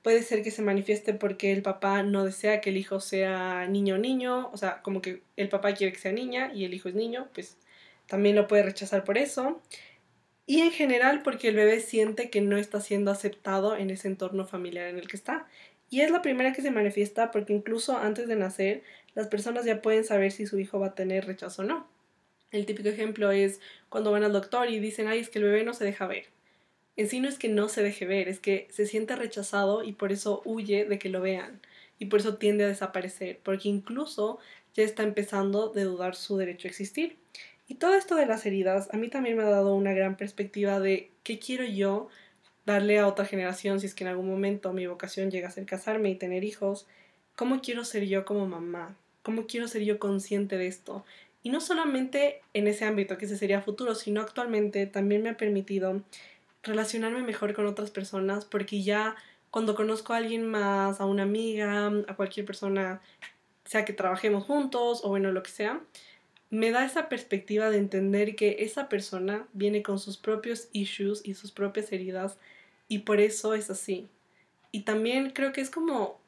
[0.00, 3.96] Puede ser que se manifieste porque el papá no desea que el hijo sea niño
[3.96, 6.88] o niño, o sea, como que el papá quiere que sea niña y el hijo
[6.88, 7.58] es niño, pues
[8.06, 9.60] también lo puede rechazar por eso.
[10.46, 14.46] Y en general porque el bebé siente que no está siendo aceptado en ese entorno
[14.46, 15.46] familiar en el que está.
[15.90, 18.82] Y es la primera que se manifiesta porque incluso antes de nacer
[19.14, 21.88] las personas ya pueden saber si su hijo va a tener rechazo o no.
[22.52, 25.64] El típico ejemplo es cuando van al doctor y dicen, ay, es que el bebé
[25.64, 26.26] no se deja ver.
[26.96, 29.92] En sí no es que no se deje ver, es que se siente rechazado y
[29.92, 31.60] por eso huye de que lo vean.
[31.98, 34.38] Y por eso tiende a desaparecer, porque incluso
[34.74, 37.16] ya está empezando de dudar su derecho a existir.
[37.68, 40.80] Y todo esto de las heridas a mí también me ha dado una gran perspectiva
[40.80, 42.08] de qué quiero yo
[42.66, 45.66] darle a otra generación si es que en algún momento mi vocación llega a ser
[45.66, 46.86] casarme y tener hijos,
[47.36, 51.04] cómo quiero ser yo como mamá, cómo quiero ser yo consciente de esto.
[51.42, 55.36] Y no solamente en ese ámbito, que ese sería futuro, sino actualmente también me ha
[55.36, 56.02] permitido
[56.62, 59.16] relacionarme mejor con otras personas porque ya
[59.50, 63.00] cuando conozco a alguien más, a una amiga, a cualquier persona,
[63.64, 65.80] sea que trabajemos juntos o bueno, lo que sea,
[66.50, 71.34] me da esa perspectiva de entender que esa persona viene con sus propios issues y
[71.34, 72.38] sus propias heridas
[72.88, 74.08] y por eso es así.
[74.72, 76.18] Y también creo que es como,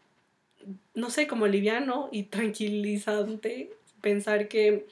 [0.95, 4.87] no sé, como liviano y tranquilizante pensar que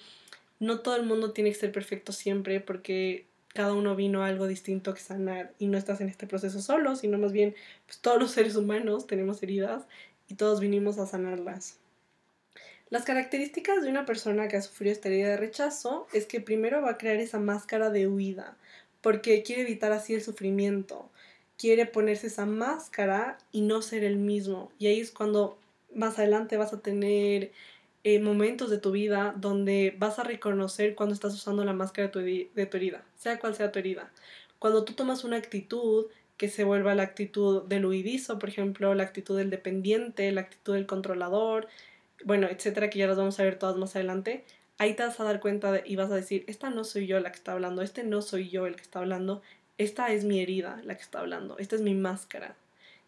[0.59, 4.95] no todo el mundo tiene que ser perfecto siempre porque cada uno vino algo distinto
[4.95, 7.55] que sanar y no estás en este proceso solo, sino más bien
[7.87, 9.85] pues, todos los seres humanos tenemos heridas
[10.29, 11.80] y todos vinimos a sanarlas.
[12.91, 16.83] Las características de una persona que ha sufrido esta herida de rechazo es que primero
[16.83, 18.57] va a crear esa máscara de huida,
[19.01, 21.09] porque quiere evitar así el sufrimiento,
[21.57, 24.73] quiere ponerse esa máscara y no ser el mismo.
[24.81, 25.57] Y ahí es cuando
[25.95, 27.53] más adelante vas a tener
[28.03, 32.13] eh, momentos de tu vida donde vas a reconocer cuando estás usando la máscara de
[32.13, 34.11] tu, de tu herida, sea cual sea tu herida.
[34.59, 39.05] Cuando tú tomas una actitud que se vuelva la actitud del huidizo, por ejemplo, la
[39.05, 41.69] actitud del dependiente, la actitud del controlador,
[42.25, 44.45] bueno, etcétera, que ya las vamos a ver todas más adelante,
[44.79, 47.33] ahí te vas a dar cuenta y vas a decir, esta no soy yo la
[47.33, 49.43] que está hablando, este no soy yo el que está hablando,
[49.79, 52.57] esta es mi herida la que está hablando, esta es mi máscara.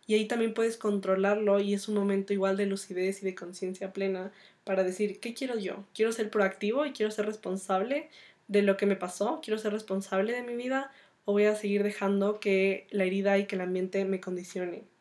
[0.06, 3.92] Y ahí también puedes controlarlo y es un momento igual de lucidez y de conciencia
[3.92, 4.32] plena
[4.64, 5.84] para decir, ¿qué quiero yo?
[5.94, 8.10] ¿Quiero ser proactivo y quiero ser responsable
[8.48, 9.40] de lo que me pasó?
[9.42, 10.90] ¿Quiero ser responsable de mi vida?
[11.24, 14.91] ¿O voy a seguir dejando que la herida y que el ambiente me condicione?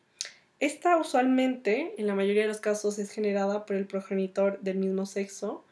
[0.62, 5.06] Esta usualmente, en la mayoría de los casos, es generada por el progenitor del mismo
[5.06, 5.64] sexo.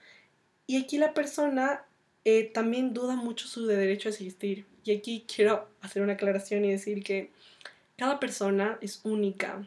[0.66, 1.84] Y aquí la persona
[2.24, 4.66] eh, también duda mucho su derecho a existir.
[4.84, 7.30] Y aquí quiero hacer una aclaración y decir que
[7.96, 9.66] cada persona es única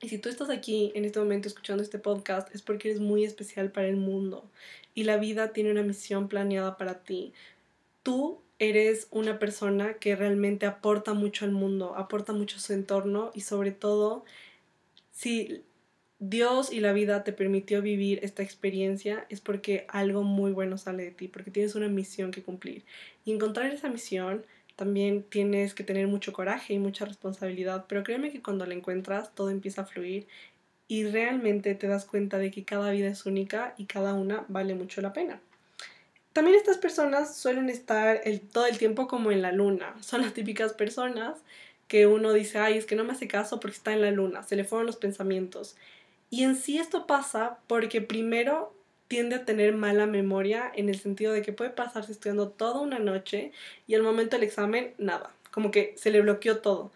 [0.00, 3.24] y si tú estás aquí en este momento escuchando este podcast es porque eres muy
[3.24, 4.50] especial para el mundo
[4.94, 7.32] y la vida tiene una misión planeada para ti.
[8.02, 13.30] Tú eres una persona que realmente aporta mucho al mundo, aporta mucho a su entorno
[13.34, 14.24] y sobre todo
[15.16, 15.64] si
[16.18, 21.04] Dios y la vida te permitió vivir esta experiencia es porque algo muy bueno sale
[21.04, 22.84] de ti, porque tienes una misión que cumplir.
[23.24, 24.44] Y encontrar esa misión
[24.76, 29.34] también tienes que tener mucho coraje y mucha responsabilidad, pero créeme que cuando la encuentras
[29.34, 30.26] todo empieza a fluir
[30.86, 34.74] y realmente te das cuenta de que cada vida es única y cada una vale
[34.74, 35.40] mucho la pena.
[36.34, 38.20] También estas personas suelen estar
[38.52, 39.96] todo el tiempo como en la luna.
[40.02, 41.38] Son las típicas personas
[41.88, 44.42] que uno dice, ay, es que no me hace caso porque está en la luna,
[44.42, 45.76] se le fueron los pensamientos.
[46.30, 48.74] Y en sí esto pasa porque primero
[49.08, 52.98] tiende a tener mala memoria en el sentido de que puede pasarse estudiando toda una
[52.98, 53.52] noche
[53.86, 56.90] y al momento del examen nada, como que se le bloqueó todo.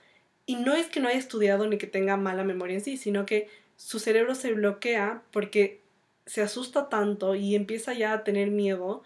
[0.46, 3.26] Y no es que no haya estudiado ni que tenga mala memoria en sí, sino
[3.26, 5.80] que su cerebro se bloquea porque
[6.26, 9.02] se asusta tanto y empieza ya a tener miedo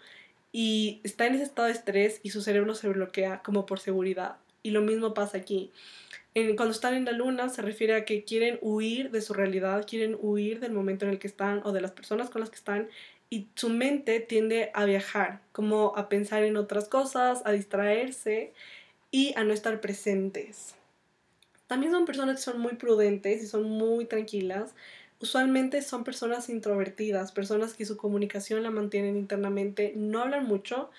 [0.51, 4.37] y está en ese estado de estrés y su cerebro se bloquea como por seguridad.
[4.65, 5.71] Y lo mismo pasa aquí.
[6.33, 10.17] Cuando están en la luna se refiere a que quieren huir de su realidad, quieren
[10.19, 12.89] huir del momento en el que están o de las personas con las que están
[13.29, 18.53] y su mente tiende a viajar, como a pensar en otras cosas, a distraerse
[19.11, 20.73] y a no estar presentes.
[21.67, 24.73] También son personas que son muy prudentes y son muy tranquilas.
[25.19, 30.89] Usualmente son personas introvertidas, personas que su comunicación la mantienen internamente, no hablan mucho,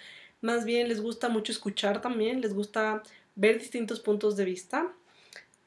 [0.40, 3.02] más bien les gusta mucho escuchar también, les gusta
[3.36, 4.92] ver distintos puntos de vista.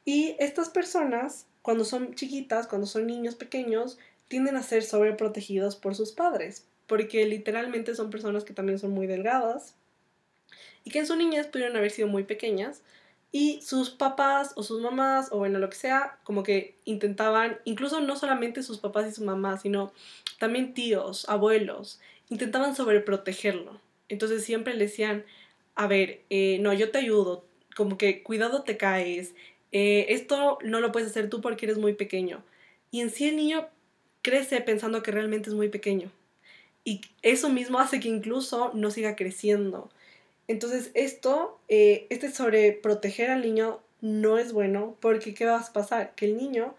[0.03, 5.95] Y estas personas, cuando son chiquitas, cuando son niños pequeños, tienden a ser sobreprotegidos por
[5.95, 9.75] sus padres, porque literalmente son personas que también son muy delgadas
[10.83, 12.81] y que en su niñez pudieron haber sido muy pequeñas
[13.31, 18.01] y sus papás o sus mamás o bueno lo que sea como que intentaban incluso
[18.01, 19.93] no solamente sus papás y su mamá sino
[20.39, 23.79] también tíos abuelos intentaban sobreprotegerlo.
[24.07, 25.25] Entonces siempre le decían
[25.75, 27.45] a ver eh, no yo te ayudo
[27.79, 29.33] como que cuidado te caes,
[29.71, 32.43] eh, esto no lo puedes hacer tú porque eres muy pequeño.
[32.91, 33.69] Y en sí el niño
[34.21, 36.11] crece pensando que realmente es muy pequeño.
[36.83, 39.89] Y eso mismo hace que incluso no siga creciendo.
[40.49, 45.71] Entonces esto, eh, este sobre proteger al niño no es bueno porque ¿qué va a
[45.71, 46.13] pasar?
[46.15, 46.75] Que el niño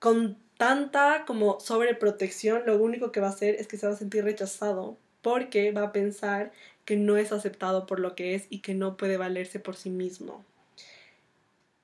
[0.00, 3.96] con tanta como sobreprotección lo único que va a hacer es que se va a
[3.96, 6.50] sentir rechazado porque va a pensar
[6.84, 9.90] que no es aceptado por lo que es y que no puede valerse por sí
[9.90, 10.44] mismo.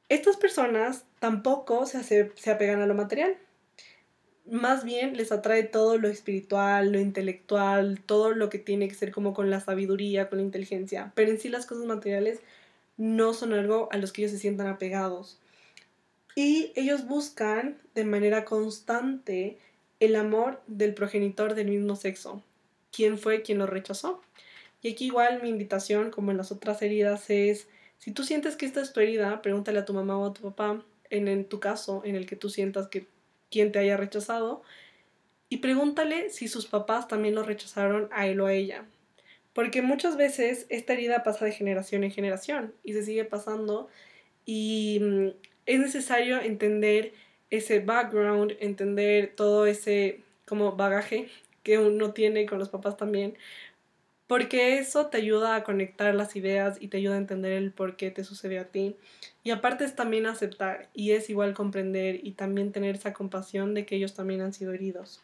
[0.09, 3.37] Estas personas tampoco se, se apegan a lo material.
[4.51, 9.13] Más bien les atrae todo lo espiritual, lo intelectual, todo lo que tiene que ser
[9.13, 11.13] como con la sabiduría, con la inteligencia.
[11.15, 12.41] Pero en sí las cosas materiales
[12.97, 15.39] no son algo a los que ellos se sientan apegados.
[16.35, 19.59] Y ellos buscan de manera constante
[20.01, 22.43] el amor del progenitor del mismo sexo.
[22.93, 24.21] ¿Quién fue quien lo rechazó?
[24.83, 28.67] Y aquí igual mi invitación, como en las otras heridas, es, si tú sientes que
[28.67, 31.61] esta es tu herida, pregúntale a tu mamá o a tu papá, en, en tu
[31.61, 33.07] caso, en el que tú sientas que
[33.51, 34.63] quien te haya rechazado,
[35.49, 38.85] y pregúntale si sus papás también lo rechazaron a él o a ella.
[39.53, 43.89] Porque muchas veces esta herida pasa de generación en generación y se sigue pasando
[44.47, 45.29] y mm,
[45.67, 47.13] es necesario entender
[47.51, 51.29] ese background, entender todo ese como bagaje
[51.65, 53.37] que uno tiene con los papás también,
[54.31, 57.97] porque eso te ayuda a conectar las ideas y te ayuda a entender el por
[57.97, 58.95] qué te sucedió a ti.
[59.43, 63.85] Y aparte es también aceptar y es igual comprender y también tener esa compasión de
[63.85, 65.21] que ellos también han sido heridos.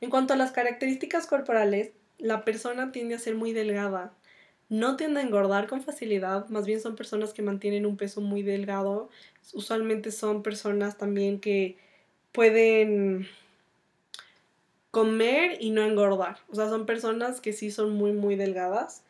[0.00, 4.12] En cuanto a las características corporales, la persona tiende a ser muy delgada.
[4.68, 8.42] No tiende a engordar con facilidad, más bien son personas que mantienen un peso muy
[8.44, 9.10] delgado.
[9.54, 11.76] Usualmente son personas también que
[12.30, 13.26] pueden
[14.90, 16.38] comer y no engordar.
[16.48, 19.04] O sea, son personas que sí son muy, muy delgadas.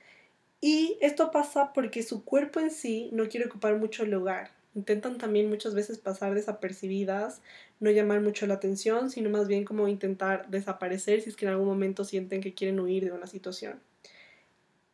[0.60, 4.50] Y esto pasa porque su cuerpo en sí no quiere ocupar mucho lugar.
[4.74, 7.42] Intentan también muchas veces pasar desapercibidas,
[7.80, 11.52] no llamar mucho la atención, sino más bien como intentar desaparecer si es que en
[11.52, 13.80] algún momento sienten que quieren huir de una situación.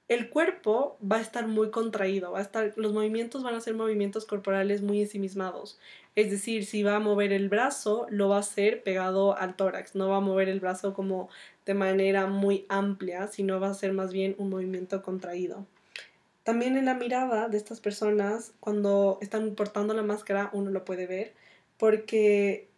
[0.07, 3.75] El cuerpo va a estar muy contraído, va a estar, los movimientos van a ser
[3.75, 5.79] movimientos corporales muy ensimismados.
[6.17, 9.97] Es decir, si va a mover el brazo, lo va a hacer pegado al tórax,
[9.97, 11.29] no va a mover el brazo como
[11.67, 15.67] de manera muy amplia, sino va a ser más bien un movimiento contraído.
[16.45, 21.07] También en la mirada de estas personas, cuando están portando la máscara, uno lo puede
[21.07, 21.33] ver,
[21.79, 22.69] porque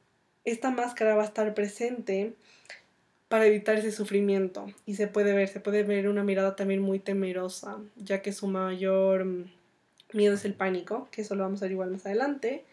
[0.44, 2.32] esta máscara va a estar presente
[3.28, 7.00] para evitar ese sufrimiento y se puede ver, se puede ver una mirada también muy
[7.00, 9.50] temerosa, ya que su mayor mm,
[10.12, 12.64] miedo es el pánico, que eso lo vamos a ver igual más adelante.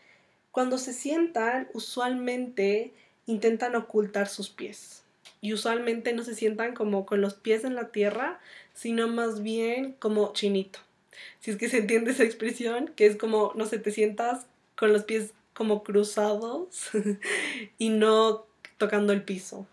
[0.54, 2.94] Cuando se sientan, usualmente
[3.26, 5.02] intentan ocultar sus pies
[5.42, 8.40] y usualmente no se sientan como con los pies en la tierra,
[8.76, 10.78] sino más bien como chinito.
[11.40, 14.94] Si es que se entiende esa expresión, que es como, no sé, te sientas con
[14.94, 16.92] los pies como cruzados
[17.80, 18.46] y no
[18.78, 19.66] tocando el piso.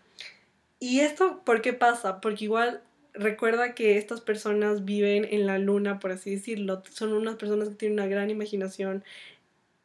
[0.79, 2.21] ¿Y esto por qué pasa?
[2.21, 2.81] Porque igual
[3.13, 6.81] recuerda que estas personas viven en la luna, por así decirlo.
[6.91, 9.03] Son unas personas que tienen una gran imaginación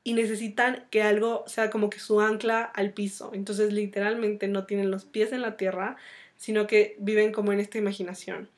[0.06, 3.32] y necesitan que algo sea como que su ancla al piso.
[3.34, 5.96] Entonces literalmente no tienen los pies en la tierra,
[6.36, 8.48] sino que viven como en esta imaginación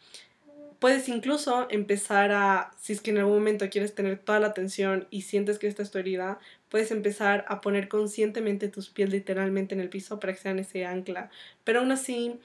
[0.79, 5.09] puedes incluso empezar a, si es que en algún momento quieres tener toda la atención
[5.11, 9.75] y sientes que esta es tu herida, puedes empezar a poner conscientemente tus pies literalmente
[9.75, 11.31] en el piso para que sean ese ancla.
[11.65, 12.39] Pero aún así,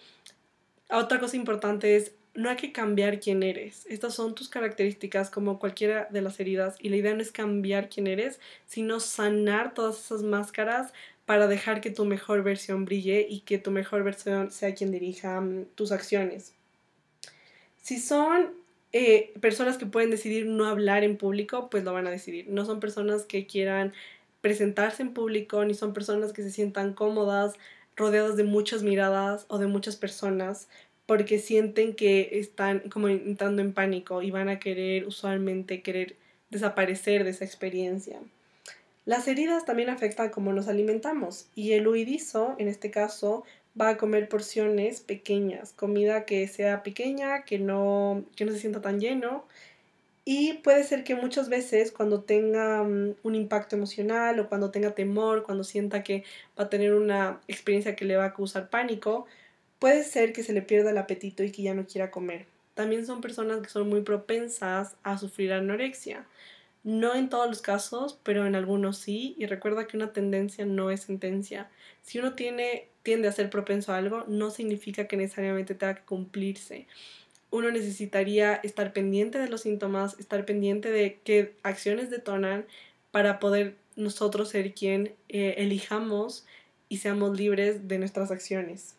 [0.89, 3.85] otra cosa importante es, no hay que cambiar quién eres.
[3.87, 7.89] Estas son tus características como cualquiera de las heridas y la idea no es cambiar
[7.89, 10.93] quién eres, sino sanar todas esas máscaras
[11.25, 15.39] para dejar que tu mejor versión brille y que tu mejor versión sea quien dirija
[15.39, 16.53] mm, tus acciones.
[17.81, 18.51] Si son
[18.91, 22.47] eh, personas que pueden decidir no hablar en público, pues lo van a decidir.
[22.49, 23.93] No son personas que quieran
[24.41, 27.53] presentarse en público, ni son personas que se sientan cómodas,
[27.95, 30.67] rodeadas de muchas miradas o de muchas personas,
[31.05, 36.15] porque sienten que están como entrando en pánico y van a querer usualmente querer
[36.49, 38.19] desaparecer de esa experiencia.
[39.05, 43.43] Las heridas también afectan cómo nos alimentamos y el huidizo, en este caso,
[43.79, 48.81] va a comer porciones pequeñas, comida que sea pequeña, que no, que no se sienta
[48.81, 49.45] tan lleno.
[50.25, 54.91] Y puede ser que muchas veces cuando tenga mm, un impacto emocional o cuando tenga
[54.95, 56.23] temor, cuando sienta que
[56.57, 59.25] va a tener una experiencia que le va a causar pánico,
[59.83, 62.45] puede ser que se le pierda el apetito y que ya no quiera comer.
[62.73, 66.25] También son personas que son muy propensas a sufrir anorexia.
[66.85, 69.35] No en todos los casos, pero en algunos sí.
[69.37, 71.69] Y recuerda que una tendencia no es sentencia.
[72.01, 76.03] Si uno tiene, tiende a ser propenso a algo, no significa que necesariamente tenga que
[76.03, 76.87] cumplirse.
[77.51, 82.65] uno necesitaría estar pendiente de los síntomas, estar pendiente de qué acciones detonan
[83.11, 86.45] para poder nosotros ser quien eh, elijamos
[86.87, 88.95] y seamos libres de nuestras acciones.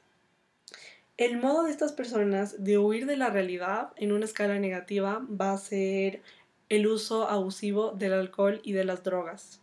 [1.17, 5.53] El modo de estas personas de huir de la realidad en una escala negativa va
[5.53, 6.23] a ser
[6.69, 9.61] el uso abusivo del alcohol y de las drogas.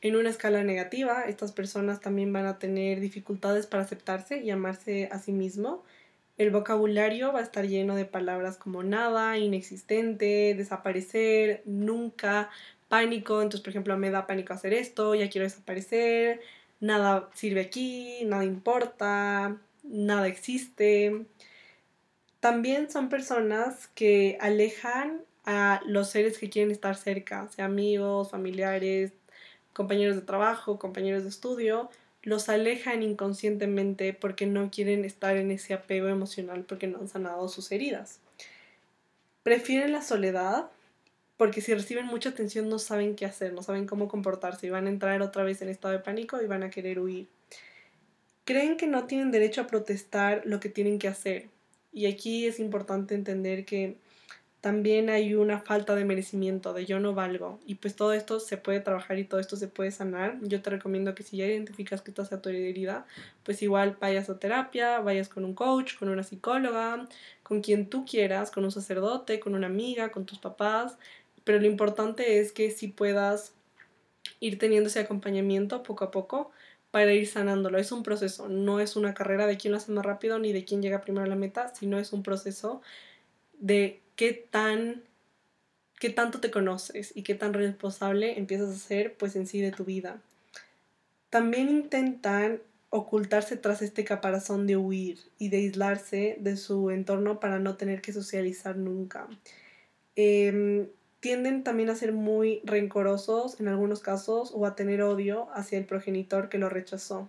[0.00, 5.10] En una escala negativa, estas personas también van a tener dificultades para aceptarse y amarse
[5.12, 5.84] a sí mismo.
[6.38, 12.48] El vocabulario va a estar lleno de palabras como nada, inexistente, desaparecer, nunca,
[12.88, 13.42] pánico.
[13.42, 16.40] Entonces, por ejemplo, me da pánico hacer esto, ya quiero desaparecer,
[16.80, 21.26] nada sirve aquí, nada importa, nada existe.
[22.40, 29.12] También son personas que alejan a los seres que quieren estar cerca, sea amigos, familiares,
[29.72, 31.90] compañeros de trabajo, compañeros de estudio,
[32.22, 37.48] los alejan inconscientemente porque no quieren estar en ese apego emocional porque no han sanado
[37.48, 38.20] sus heridas.
[39.42, 40.70] Prefieren la soledad
[41.36, 44.86] porque si reciben mucha atención no saben qué hacer, no saben cómo comportarse y van
[44.86, 47.26] a entrar otra vez en estado de pánico y van a querer huir.
[48.44, 51.48] Creen que no tienen derecho a protestar lo que tienen que hacer.
[51.92, 53.96] Y aquí es importante entender que
[54.62, 57.58] también hay una falta de merecimiento, de yo no valgo.
[57.66, 60.38] Y pues todo esto se puede trabajar y todo esto se puede sanar.
[60.40, 63.04] Yo te recomiendo que si ya identificas que estás a tu herida,
[63.42, 67.08] pues igual vayas a terapia, vayas con un coach, con una psicóloga,
[67.42, 70.96] con quien tú quieras, con un sacerdote, con una amiga, con tus papás.
[71.42, 73.54] Pero lo importante es que si puedas
[74.38, 76.52] ir teniendo ese acompañamiento poco a poco
[76.92, 77.78] para ir sanándolo.
[77.78, 80.64] Es un proceso, no es una carrera de quién lo hace más rápido ni de
[80.64, 82.82] quién llega primero a la meta, sino es un proceso
[83.58, 85.02] de qué tan
[85.98, 89.70] qué tanto te conoces y qué tan responsable empiezas a ser pues en sí de
[89.70, 90.20] tu vida.
[91.30, 97.58] También intentan ocultarse tras este caparazón de huir y de aislarse de su entorno para
[97.58, 99.28] no tener que socializar nunca.
[100.14, 100.88] Em,
[101.22, 105.86] tienden también a ser muy rencorosos en algunos casos o a tener odio hacia el
[105.86, 107.28] progenitor que lo rechazó.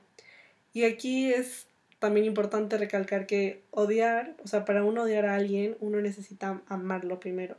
[0.74, 1.68] Y aquí es
[2.00, 7.20] también importante recalcar que odiar, o sea, para uno odiar a alguien, uno necesita amarlo
[7.20, 7.56] primero,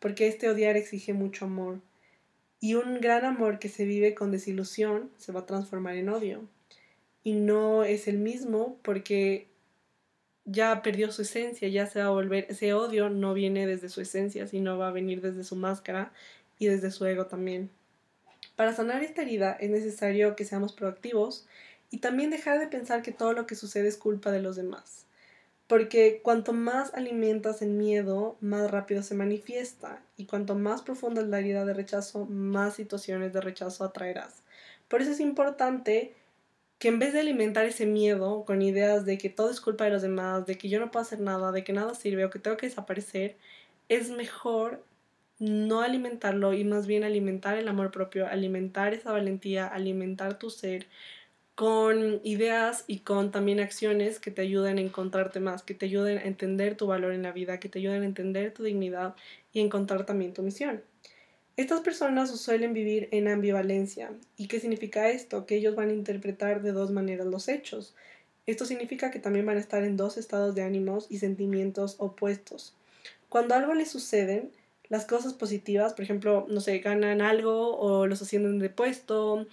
[0.00, 1.80] porque este odiar exige mucho amor.
[2.60, 6.42] Y un gran amor que se vive con desilusión se va a transformar en odio.
[7.24, 9.48] Y no es el mismo porque
[10.50, 14.00] ya perdió su esencia, ya se va a volver, ese odio no viene desde su
[14.00, 16.12] esencia, sino va a venir desde su máscara
[16.58, 17.70] y desde su ego también.
[18.56, 21.46] Para sanar esta herida es necesario que seamos proactivos
[21.90, 25.06] y también dejar de pensar que todo lo que sucede es culpa de los demás.
[25.66, 30.02] Porque cuanto más alimentas el miedo, más rápido se manifiesta.
[30.16, 34.42] Y cuanto más profunda es la herida de rechazo, más situaciones de rechazo atraerás.
[34.88, 36.16] Por eso es importante
[36.80, 39.90] que en vez de alimentar ese miedo con ideas de que todo es culpa de
[39.92, 42.40] los demás, de que yo no puedo hacer nada, de que nada sirve o que
[42.40, 43.36] tengo que desaparecer,
[43.88, 44.84] es mejor
[45.38, 50.86] no alimentarlo y más bien alimentar el amor propio, alimentar esa valentía, alimentar tu ser,
[51.54, 56.18] con ideas y con también acciones que te ayuden a encontrarte más, que te ayuden
[56.18, 59.16] a entender tu valor en la vida, que te ayuden a entender tu dignidad
[59.52, 60.82] y encontrar también tu misión.
[61.60, 64.12] Estas personas suelen vivir en ambivalencia.
[64.38, 65.44] ¿Y qué significa esto?
[65.44, 67.94] Que ellos van a interpretar de dos maneras los hechos.
[68.46, 72.72] Esto significa que también van a estar en dos estados de ánimos y sentimientos opuestos.
[73.28, 74.48] Cuando algo les sucede,
[74.88, 79.46] las cosas positivas, por ejemplo, no sé, ganan algo o los ascienden de puesto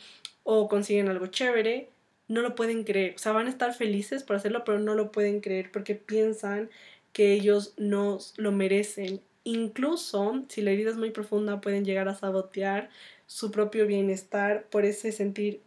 [0.44, 1.90] o consiguen algo chévere,
[2.30, 3.16] no lo pueden creer.
[3.16, 6.70] O sea, van a estar felices por hacerlo, pero no lo pueden creer porque piensan
[7.12, 9.20] que ellos no lo merecen.
[9.48, 12.90] Incluso si la herida es muy profunda, pueden llegar a sabotear
[13.28, 15.62] su propio bienestar por ese sentir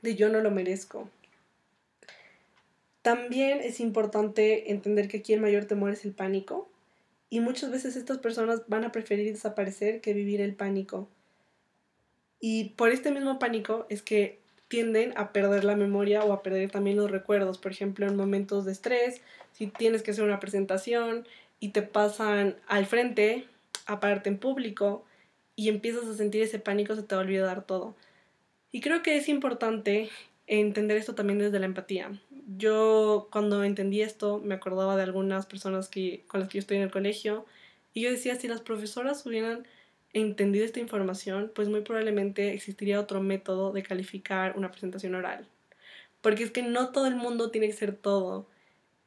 [0.00, 1.10] de yo no lo merezco.
[3.02, 6.66] También es importante entender que aquí el mayor temor es el pánico
[7.28, 11.06] y muchas veces estas personas van a preferir desaparecer que vivir el pánico.
[12.40, 14.38] Y por este mismo pánico es que
[14.68, 17.58] tienden a perder la memoria o a perder también los recuerdos.
[17.58, 19.20] Por ejemplo, en momentos de estrés,
[19.52, 21.28] si tienes que hacer una presentación
[21.64, 23.46] y te pasan al frente
[23.86, 25.06] a pararte en público
[25.56, 27.96] y empiezas a sentir ese pánico, se te va a olvidar todo.
[28.70, 30.10] Y creo que es importante
[30.46, 32.20] entender esto también desde la empatía.
[32.58, 36.76] Yo cuando entendí esto me acordaba de algunas personas que, con las que yo estoy
[36.76, 37.46] en el colegio
[37.94, 39.66] y yo decía, si las profesoras hubieran
[40.12, 45.48] entendido esta información, pues muy probablemente existiría otro método de calificar una presentación oral.
[46.20, 48.48] Porque es que no todo el mundo tiene que ser todo.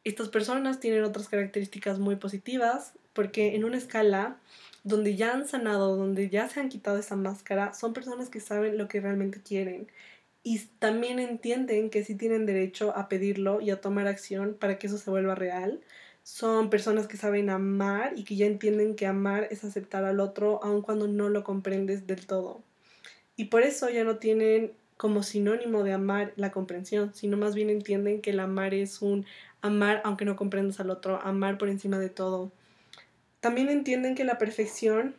[0.04, 4.38] Estas personas tienen otras características muy positivas porque en una escala
[4.84, 8.78] donde ya han sanado, donde ya se han quitado esa máscara, son personas que saben
[8.78, 9.88] lo que realmente quieren
[10.44, 14.88] y también entienden que sí tienen derecho a pedirlo y a tomar acción para que
[14.88, 15.82] eso se vuelva real
[16.28, 20.62] son personas que saben amar y que ya entienden que amar es aceptar al otro
[20.62, 22.62] aun cuando no lo comprendes del todo.
[23.38, 27.70] Y por eso ya no tienen como sinónimo de amar la comprensión, sino más bien
[27.70, 29.26] entienden que el amar es un
[29.62, 32.52] amar aunque no comprendas al otro, amar por encima de todo.
[33.40, 35.16] También entienden que la perfección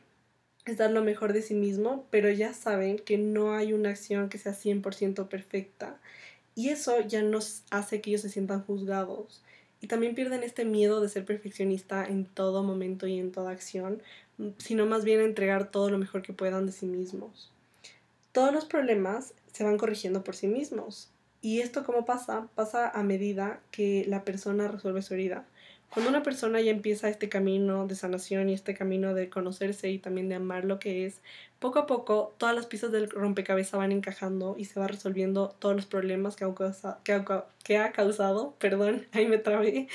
[0.64, 4.28] es dar lo mejor de sí mismo, pero ya saben que no hay una acción
[4.28, 5.96] que sea 100% perfecta.
[6.54, 9.42] Y eso ya nos hace que ellos se sientan juzgados
[9.80, 14.02] y también pierden este miedo de ser perfeccionista en todo momento y en toda acción,
[14.58, 17.52] sino más bien entregar todo lo mejor que puedan de sí mismos.
[18.32, 21.10] Todos los problemas se van corrigiendo por sí mismos.
[21.40, 22.48] ¿Y esto cómo pasa?
[22.54, 25.46] Pasa a medida que la persona resuelve su herida.
[25.92, 29.98] Cuando una persona ya empieza este camino de sanación y este camino de conocerse y
[29.98, 31.22] también de amar lo que es,
[31.60, 35.74] poco a poco todas las piezas del rompecabezas van encajando y se va resolviendo todos
[35.74, 36.98] los problemas que ha, causado,
[37.64, 39.88] que ha, causado, perdón, ahí me trabé,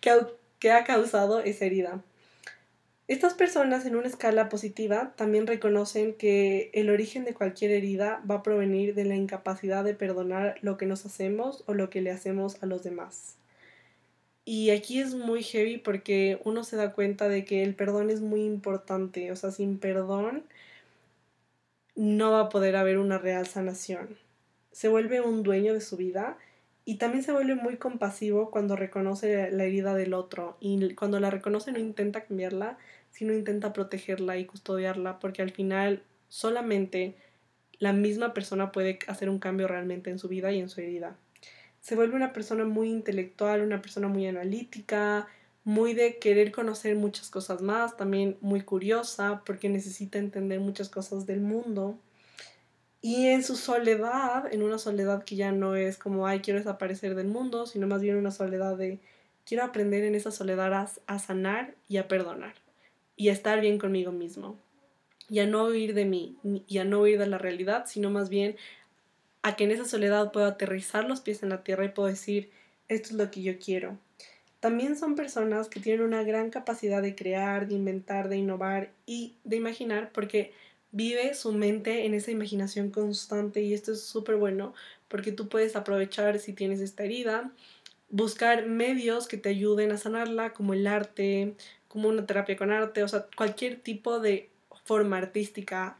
[0.00, 0.10] que
[0.58, 2.02] que ha causado esa herida.
[3.08, 8.36] Estas personas en una escala positiva también reconocen que el origen de cualquier herida va
[8.36, 12.10] a provenir de la incapacidad de perdonar lo que nos hacemos o lo que le
[12.10, 13.38] hacemos a los demás.
[14.44, 18.20] Y aquí es muy heavy porque uno se da cuenta de que el perdón es
[18.20, 19.32] muy importante.
[19.32, 20.44] O sea, sin perdón
[21.96, 24.18] no va a poder haber una real sanación.
[24.70, 26.36] Se vuelve un dueño de su vida
[26.84, 30.56] y también se vuelve muy compasivo cuando reconoce la herida del otro.
[30.60, 32.78] Y cuando la reconoce no intenta cambiarla,
[33.10, 37.16] sino intenta protegerla y custodiarla porque al final solamente
[37.78, 41.16] la misma persona puede hacer un cambio realmente en su vida y en su herida
[41.80, 45.26] se vuelve una persona muy intelectual, una persona muy analítica,
[45.64, 51.26] muy de querer conocer muchas cosas más, también muy curiosa porque necesita entender muchas cosas
[51.26, 51.98] del mundo.
[53.00, 57.14] Y en su soledad, en una soledad que ya no es como, ay, quiero desaparecer
[57.14, 59.00] del mundo, sino más bien una soledad de,
[59.46, 62.67] quiero aprender en esa soledad a, a sanar y a perdonar
[63.18, 64.56] y a estar bien conmigo mismo.
[65.28, 68.30] Y a no huir de mí y a no huir de la realidad, sino más
[68.30, 68.56] bien
[69.42, 72.50] a que en esa soledad puedo aterrizar los pies en la tierra y puedo decir,
[72.88, 73.98] esto es lo que yo quiero.
[74.60, 79.34] También son personas que tienen una gran capacidad de crear, de inventar, de innovar y
[79.44, 80.52] de imaginar porque
[80.90, 84.74] vive su mente en esa imaginación constante y esto es súper bueno
[85.08, 87.52] porque tú puedes aprovechar si tienes esta herida,
[88.10, 91.54] buscar medios que te ayuden a sanarla como el arte,
[91.88, 94.50] como una terapia con arte, o sea, cualquier tipo de
[94.84, 95.98] forma artística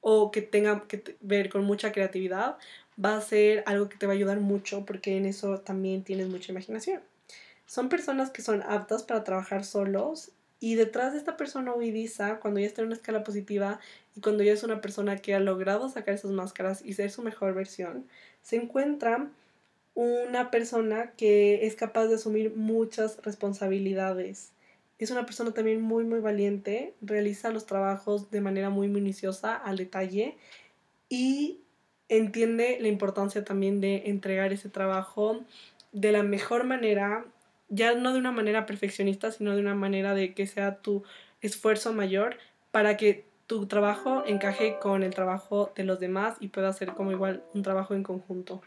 [0.00, 2.56] o que tenga que ver con mucha creatividad,
[3.02, 6.28] va a ser algo que te va a ayudar mucho porque en eso también tienes
[6.28, 7.02] mucha imaginación.
[7.66, 10.30] Son personas que son aptas para trabajar solos
[10.60, 13.80] y detrás de esta persona huidiza, cuando ya está en una escala positiva
[14.14, 17.22] y cuando ya es una persona que ha logrado sacar esas máscaras y ser su
[17.22, 18.06] mejor versión,
[18.42, 19.28] se encuentra
[19.94, 24.52] una persona que es capaz de asumir muchas responsabilidades
[24.98, 29.76] es una persona también muy, muy valiente, realiza los trabajos de manera muy minuciosa, al
[29.76, 30.36] detalle,
[31.08, 31.60] y
[32.08, 35.44] entiende la importancia también de entregar ese trabajo
[35.92, 37.24] de la mejor manera,
[37.68, 41.02] ya no de una manera perfeccionista, sino de una manera de que sea tu
[41.40, 42.38] esfuerzo mayor
[42.70, 47.12] para que tu trabajo encaje con el trabajo de los demás y pueda ser como
[47.12, 48.62] igual un trabajo en conjunto.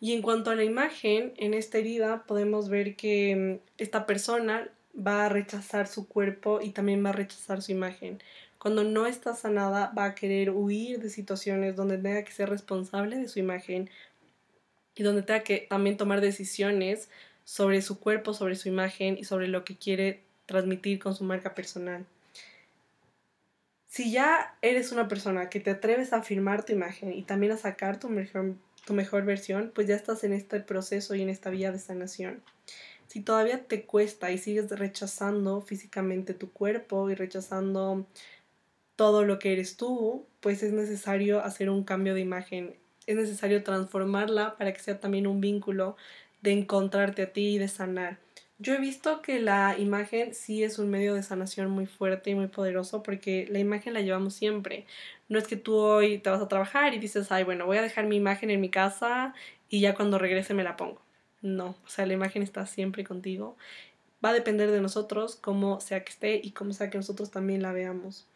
[0.00, 4.70] Y en cuanto a la imagen, en esta herida podemos ver que mm, esta persona
[4.96, 8.22] va a rechazar su cuerpo y también va a rechazar su imagen.
[8.58, 13.16] Cuando no está sanada, va a querer huir de situaciones donde tenga que ser responsable
[13.16, 13.90] de su imagen
[14.94, 17.10] y donde tenga que también tomar decisiones
[17.44, 21.54] sobre su cuerpo, sobre su imagen y sobre lo que quiere transmitir con su marca
[21.54, 22.06] personal.
[23.88, 27.56] Si ya eres una persona que te atreves a afirmar tu imagen y también a
[27.56, 31.50] sacar tu mejor, tu mejor versión, pues ya estás en este proceso y en esta
[31.50, 32.42] vía de sanación
[33.08, 38.06] si todavía te cuesta y sigues rechazando físicamente tu cuerpo y rechazando
[38.96, 42.76] todo lo que eres tú, pues es necesario hacer un cambio de imagen.
[43.06, 45.96] Es necesario transformarla para que sea también un vínculo
[46.42, 48.18] de encontrarte a ti y de sanar.
[48.58, 52.34] Yo he visto que la imagen sí es un medio de sanación muy fuerte y
[52.34, 54.86] muy poderoso porque la imagen la llevamos siempre.
[55.28, 57.82] No es que tú hoy te vas a trabajar y dices, ay, bueno, voy a
[57.82, 59.34] dejar mi imagen en mi casa
[59.68, 61.05] y ya cuando regrese me la pongo.
[61.42, 63.56] No, o sea, la imagen está siempre contigo.
[64.24, 67.62] Va a depender de nosotros cómo sea que esté y cómo sea que nosotros también
[67.62, 68.26] la veamos.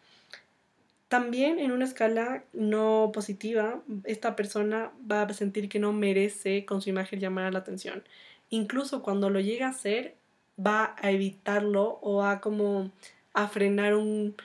[1.09, 6.83] También en una escala no positiva, esta persona va a sentir que no merece con
[6.83, 8.05] su imagen llamar la atención.
[8.51, 10.15] Incluso cuando lo llega a hacer,
[10.65, 12.93] va a evitarlo o va como
[13.33, 14.37] a frenar un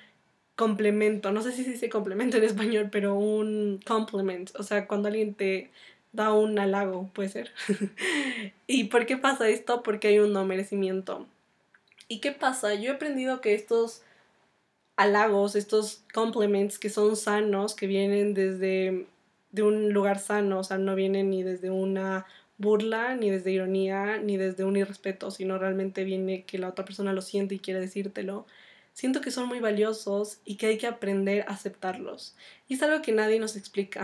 [0.56, 1.32] complemento.
[1.32, 4.51] No sé si se dice complemento en español, pero un compliment.
[4.58, 5.70] O sea, cuando alguien te
[6.16, 7.51] da un halago, puede ser.
[8.68, 9.84] ¿Y por qué pasa esto?
[9.84, 11.28] Porque hay un no merecimiento.
[12.07, 12.74] ¿Y qué pasa?
[12.76, 14.01] Yo he aprendido que estos
[14.95, 19.07] halagos, estos compliments que son sanos, que vienen desde
[19.51, 22.26] de un lugar sano, o sea, no vienen ni desde una
[22.57, 27.13] burla, ni desde ironía, ni desde un irrespeto, sino realmente viene que la otra persona
[27.13, 28.45] lo siente y quiere decírtelo.
[28.93, 32.36] Siento que son muy valiosos y que hay que aprender a aceptarlos.
[32.68, 34.03] Y es algo que nadie nos explica.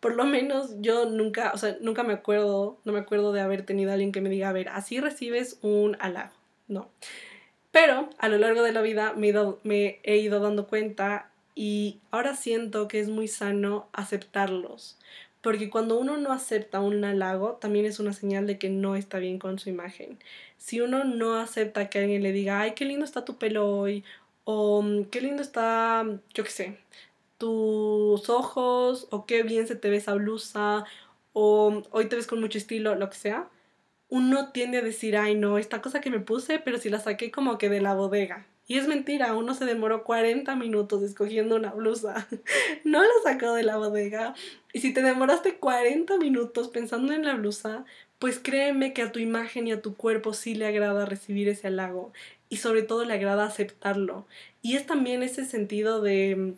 [0.00, 3.64] Por lo menos yo nunca, o sea, nunca me acuerdo, no me acuerdo de haber
[3.64, 6.34] tenido alguien que me diga, a ver, así recibes un halago.
[6.68, 6.90] No.
[7.70, 12.36] Pero a lo largo de la vida me me he ido dando cuenta y ahora
[12.36, 14.98] siento que es muy sano aceptarlos.
[15.42, 19.18] Porque cuando uno no acepta un halago, también es una señal de que no está
[19.18, 20.18] bien con su imagen.
[20.56, 24.04] Si uno no acepta que alguien le diga, ay, qué lindo está tu pelo hoy,
[24.44, 26.04] o mm, qué lindo está,
[26.34, 26.78] yo qué sé,
[27.42, 30.84] tus ojos, o qué bien se te ve esa blusa,
[31.32, 33.48] o hoy te ves con mucho estilo, lo que sea,
[34.08, 37.32] uno tiende a decir, ay, no, esta cosa que me puse, pero si la saqué
[37.32, 38.46] como que de la bodega.
[38.68, 42.28] Y es mentira, uno se demoró 40 minutos escogiendo una blusa.
[42.84, 44.34] no la sacó de la bodega.
[44.72, 47.84] Y si te demoraste 40 minutos pensando en la blusa,
[48.20, 51.66] pues créeme que a tu imagen y a tu cuerpo sí le agrada recibir ese
[51.66, 52.12] halago.
[52.50, 54.26] Y sobre todo le agrada aceptarlo.
[54.62, 56.54] Y es también ese sentido de...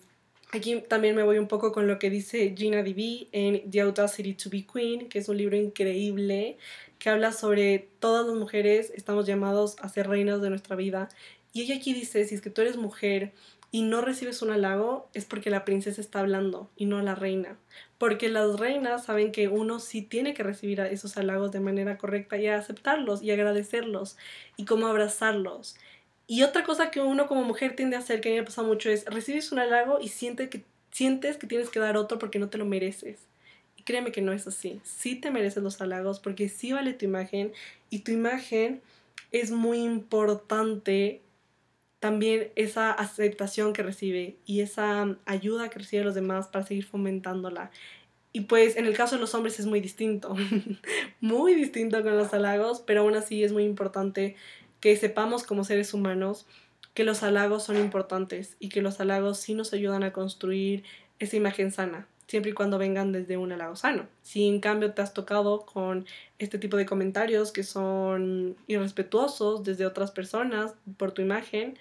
[0.55, 4.35] Aquí también me voy un poco con lo que dice Gina DB en The Audacity
[4.35, 6.59] to be Queen, que es un libro increíble
[7.01, 11.09] que habla sobre todas las mujeres estamos llamados a ser reinas de nuestra vida
[11.53, 13.33] y ella aquí dice, si es que tú eres mujer
[13.73, 17.59] y no recibes un halago, es porque la princesa está hablando y no la reina.
[17.99, 22.37] Porque las reinas saben que uno sí tiene que recibir esos halagos de manera correcta
[22.37, 24.17] y aceptarlos y agradecerlos
[24.57, 25.75] y cómo abrazarlos.
[26.27, 28.63] Y otra cosa que uno como mujer tiende a hacer, que a mí me pasa
[28.63, 32.39] mucho, es recibes un halago y sientes que, sientes que tienes que dar otro porque
[32.39, 33.19] no te lo mereces.
[33.77, 34.81] Y créeme que no es así.
[34.85, 37.53] Sí te mereces los halagos porque sí vale tu imagen
[37.91, 38.81] y tu imagen
[39.33, 41.21] es muy importante
[42.05, 47.71] también esa aceptación que recibe y esa ayuda que recibe los demás para seguir fomentándola.
[48.33, 50.37] Y pues en el caso de los hombres es muy distinto,
[51.21, 54.37] muy distinto con los halagos, pero aún así es muy importante
[54.85, 56.45] que sepamos como seres humanos
[56.93, 60.85] que los halagos son importantes y que los halagos sí nos ayudan a construir
[61.19, 64.07] esa imagen sana, siempre y cuando vengan desde un halago sano.
[64.21, 66.05] Si en cambio te has tocado con
[66.39, 71.79] este tipo de comentarios que son irrespetuosos desde otras personas por tu imagen,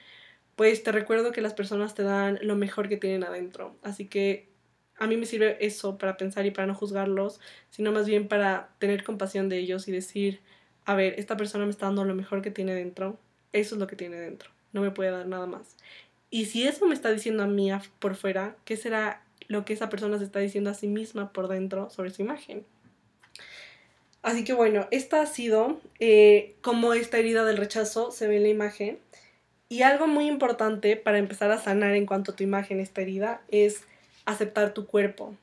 [0.55, 3.75] pues te recuerdo que las personas te dan lo mejor que tienen adentro.
[3.83, 4.47] Así que
[4.97, 8.69] a mí me sirve eso para pensar y para no juzgarlos, sino más bien para
[8.79, 10.39] tener compasión de ellos y decir,
[10.85, 13.17] a ver, esta persona me está dando lo mejor que tiene dentro,
[13.51, 15.75] eso es lo que tiene dentro, no me puede dar nada más.
[16.29, 17.69] Y si eso me está diciendo a mí
[17.99, 21.47] por fuera, ¿qué será lo que esa persona se está diciendo a sí misma por
[21.47, 22.65] dentro sobre su imagen?
[24.23, 28.43] Así que bueno, esta ha sido eh, como esta herida del rechazo se ve en
[28.43, 28.97] la imagen.
[29.69, 33.41] Y algo muy importante para empezar a sanar en cuanto a tu imagen está herida
[33.49, 33.83] es
[34.25, 35.35] aceptar tu cuerpo.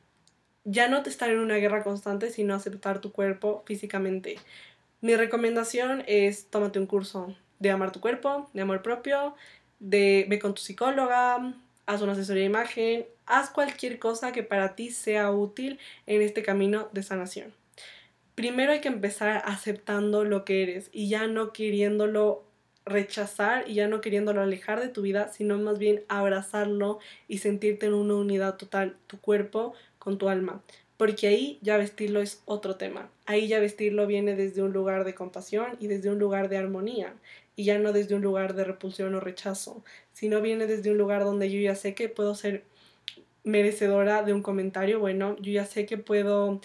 [0.65, 4.39] Ya no te estar en una guerra constante, sino aceptar tu cuerpo físicamente.
[5.03, 9.35] Mi recomendación es tómate un curso de amar tu cuerpo, de amor propio,
[9.79, 11.55] de ve con tu psicóloga,
[11.87, 16.43] haz una asesoría de imagen, haz cualquier cosa que para ti sea útil en este
[16.43, 17.55] camino de sanación.
[18.35, 22.45] Primero hay que empezar aceptando lo que eres y ya no queriéndolo
[22.85, 27.87] rechazar y ya no queriéndolo alejar de tu vida, sino más bien abrazarlo y sentirte
[27.87, 30.63] en una unidad total, tu cuerpo con tu alma.
[31.01, 33.09] Porque ahí ya vestirlo es otro tema.
[33.25, 37.15] Ahí ya vestirlo viene desde un lugar de compasión y desde un lugar de armonía.
[37.57, 39.83] Y ya no desde un lugar de repulsión o rechazo,
[40.13, 42.65] sino viene desde un lugar donde yo ya sé que puedo ser
[43.45, 46.61] merecedora de un comentario bueno, yo ya sé que puedo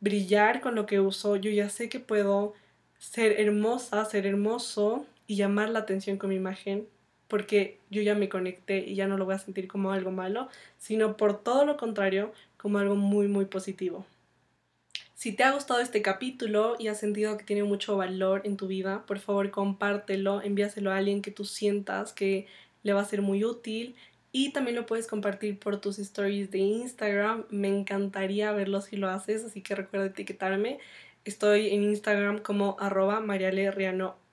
[0.00, 2.52] brillar con lo que uso, yo ya sé que puedo
[2.98, 6.86] ser hermosa, ser hermoso y llamar la atención con mi imagen
[7.28, 10.48] porque yo ya me conecté y ya no lo voy a sentir como algo malo,
[10.78, 14.04] sino por todo lo contrario, como algo muy, muy positivo.
[15.14, 18.66] Si te ha gustado este capítulo y has sentido que tiene mucho valor en tu
[18.66, 22.46] vida, por favor compártelo, envíaselo a alguien que tú sientas que
[22.82, 23.96] le va a ser muy útil
[24.32, 27.44] y también lo puedes compartir por tus stories de Instagram.
[27.50, 30.78] Me encantaría verlo si lo haces, así que recuerda etiquetarme.
[31.24, 33.22] Estoy en Instagram como arroba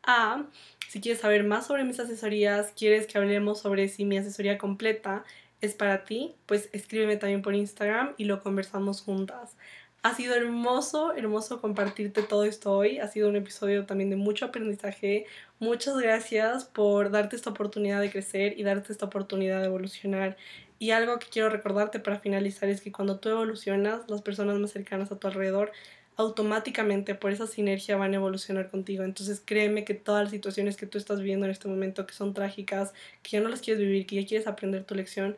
[0.04, 0.46] A.
[0.88, 5.26] Si quieres saber más sobre mis asesorías, quieres que hablemos sobre si mi asesoría completa
[5.62, 9.56] es para ti, pues escríbeme también por Instagram y lo conversamos juntas.
[10.04, 13.00] Ha sido hermoso, hermoso compartirte todo esto hoy.
[13.00, 15.26] Ha sido un episodio también de mucho aprendizaje.
[15.60, 20.38] Muchas gracias por darte esta oportunidad de crecer y darte esta oportunidad de evolucionar.
[20.80, 24.72] Y algo que quiero recordarte para finalizar es que cuando tú evolucionas, las personas más
[24.72, 25.72] cercanas a tu alrededor
[26.18, 29.04] automáticamente por esa sinergia van a evolucionar contigo.
[29.04, 32.34] Entonces créeme que todas las situaciones que tú estás viviendo en este momento, que son
[32.34, 32.94] trágicas,
[33.24, 35.38] que ya no las quieres vivir, que ya quieres aprender tu lección,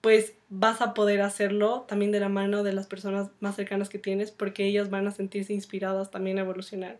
[0.00, 3.98] pues vas a poder hacerlo también de la mano de las personas más cercanas que
[3.98, 6.98] tienes porque ellas van a sentirse inspiradas también a evolucionar.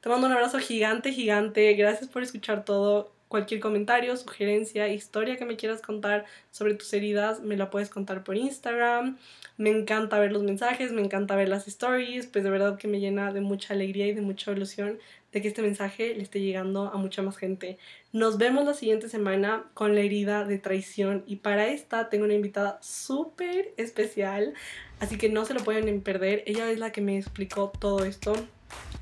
[0.00, 1.72] Te mando un abrazo gigante, gigante.
[1.74, 3.15] Gracias por escuchar todo.
[3.28, 8.22] Cualquier comentario, sugerencia, historia que me quieras contar sobre tus heridas, me la puedes contar
[8.22, 9.18] por Instagram.
[9.56, 13.00] Me encanta ver los mensajes, me encanta ver las stories, pues de verdad que me
[13.00, 14.98] llena de mucha alegría y de mucha ilusión
[15.32, 17.78] de que este mensaje le esté llegando a mucha más gente.
[18.12, 22.34] Nos vemos la siguiente semana con la herida de traición y para esta tengo una
[22.34, 24.54] invitada súper especial,
[25.00, 26.42] así que no se lo pueden perder.
[26.46, 28.34] Ella es la que me explicó todo esto,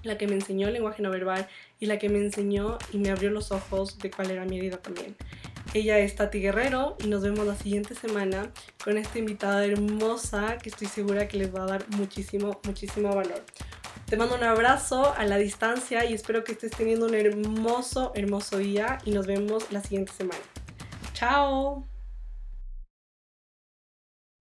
[0.03, 1.47] la que me enseñó el lenguaje no verbal
[1.85, 4.79] y la que me enseñó y me abrió los ojos de cuál era mi herida
[4.79, 5.15] también.
[5.75, 8.51] Ella es Tati Guerrero y nos vemos la siguiente semana
[8.83, 13.45] con esta invitada hermosa que estoy segura que les va a dar muchísimo, muchísimo valor.
[14.07, 18.57] Te mando un abrazo a la distancia y espero que estés teniendo un hermoso, hermoso
[18.57, 20.41] día y nos vemos la siguiente semana.
[21.13, 21.94] Chao.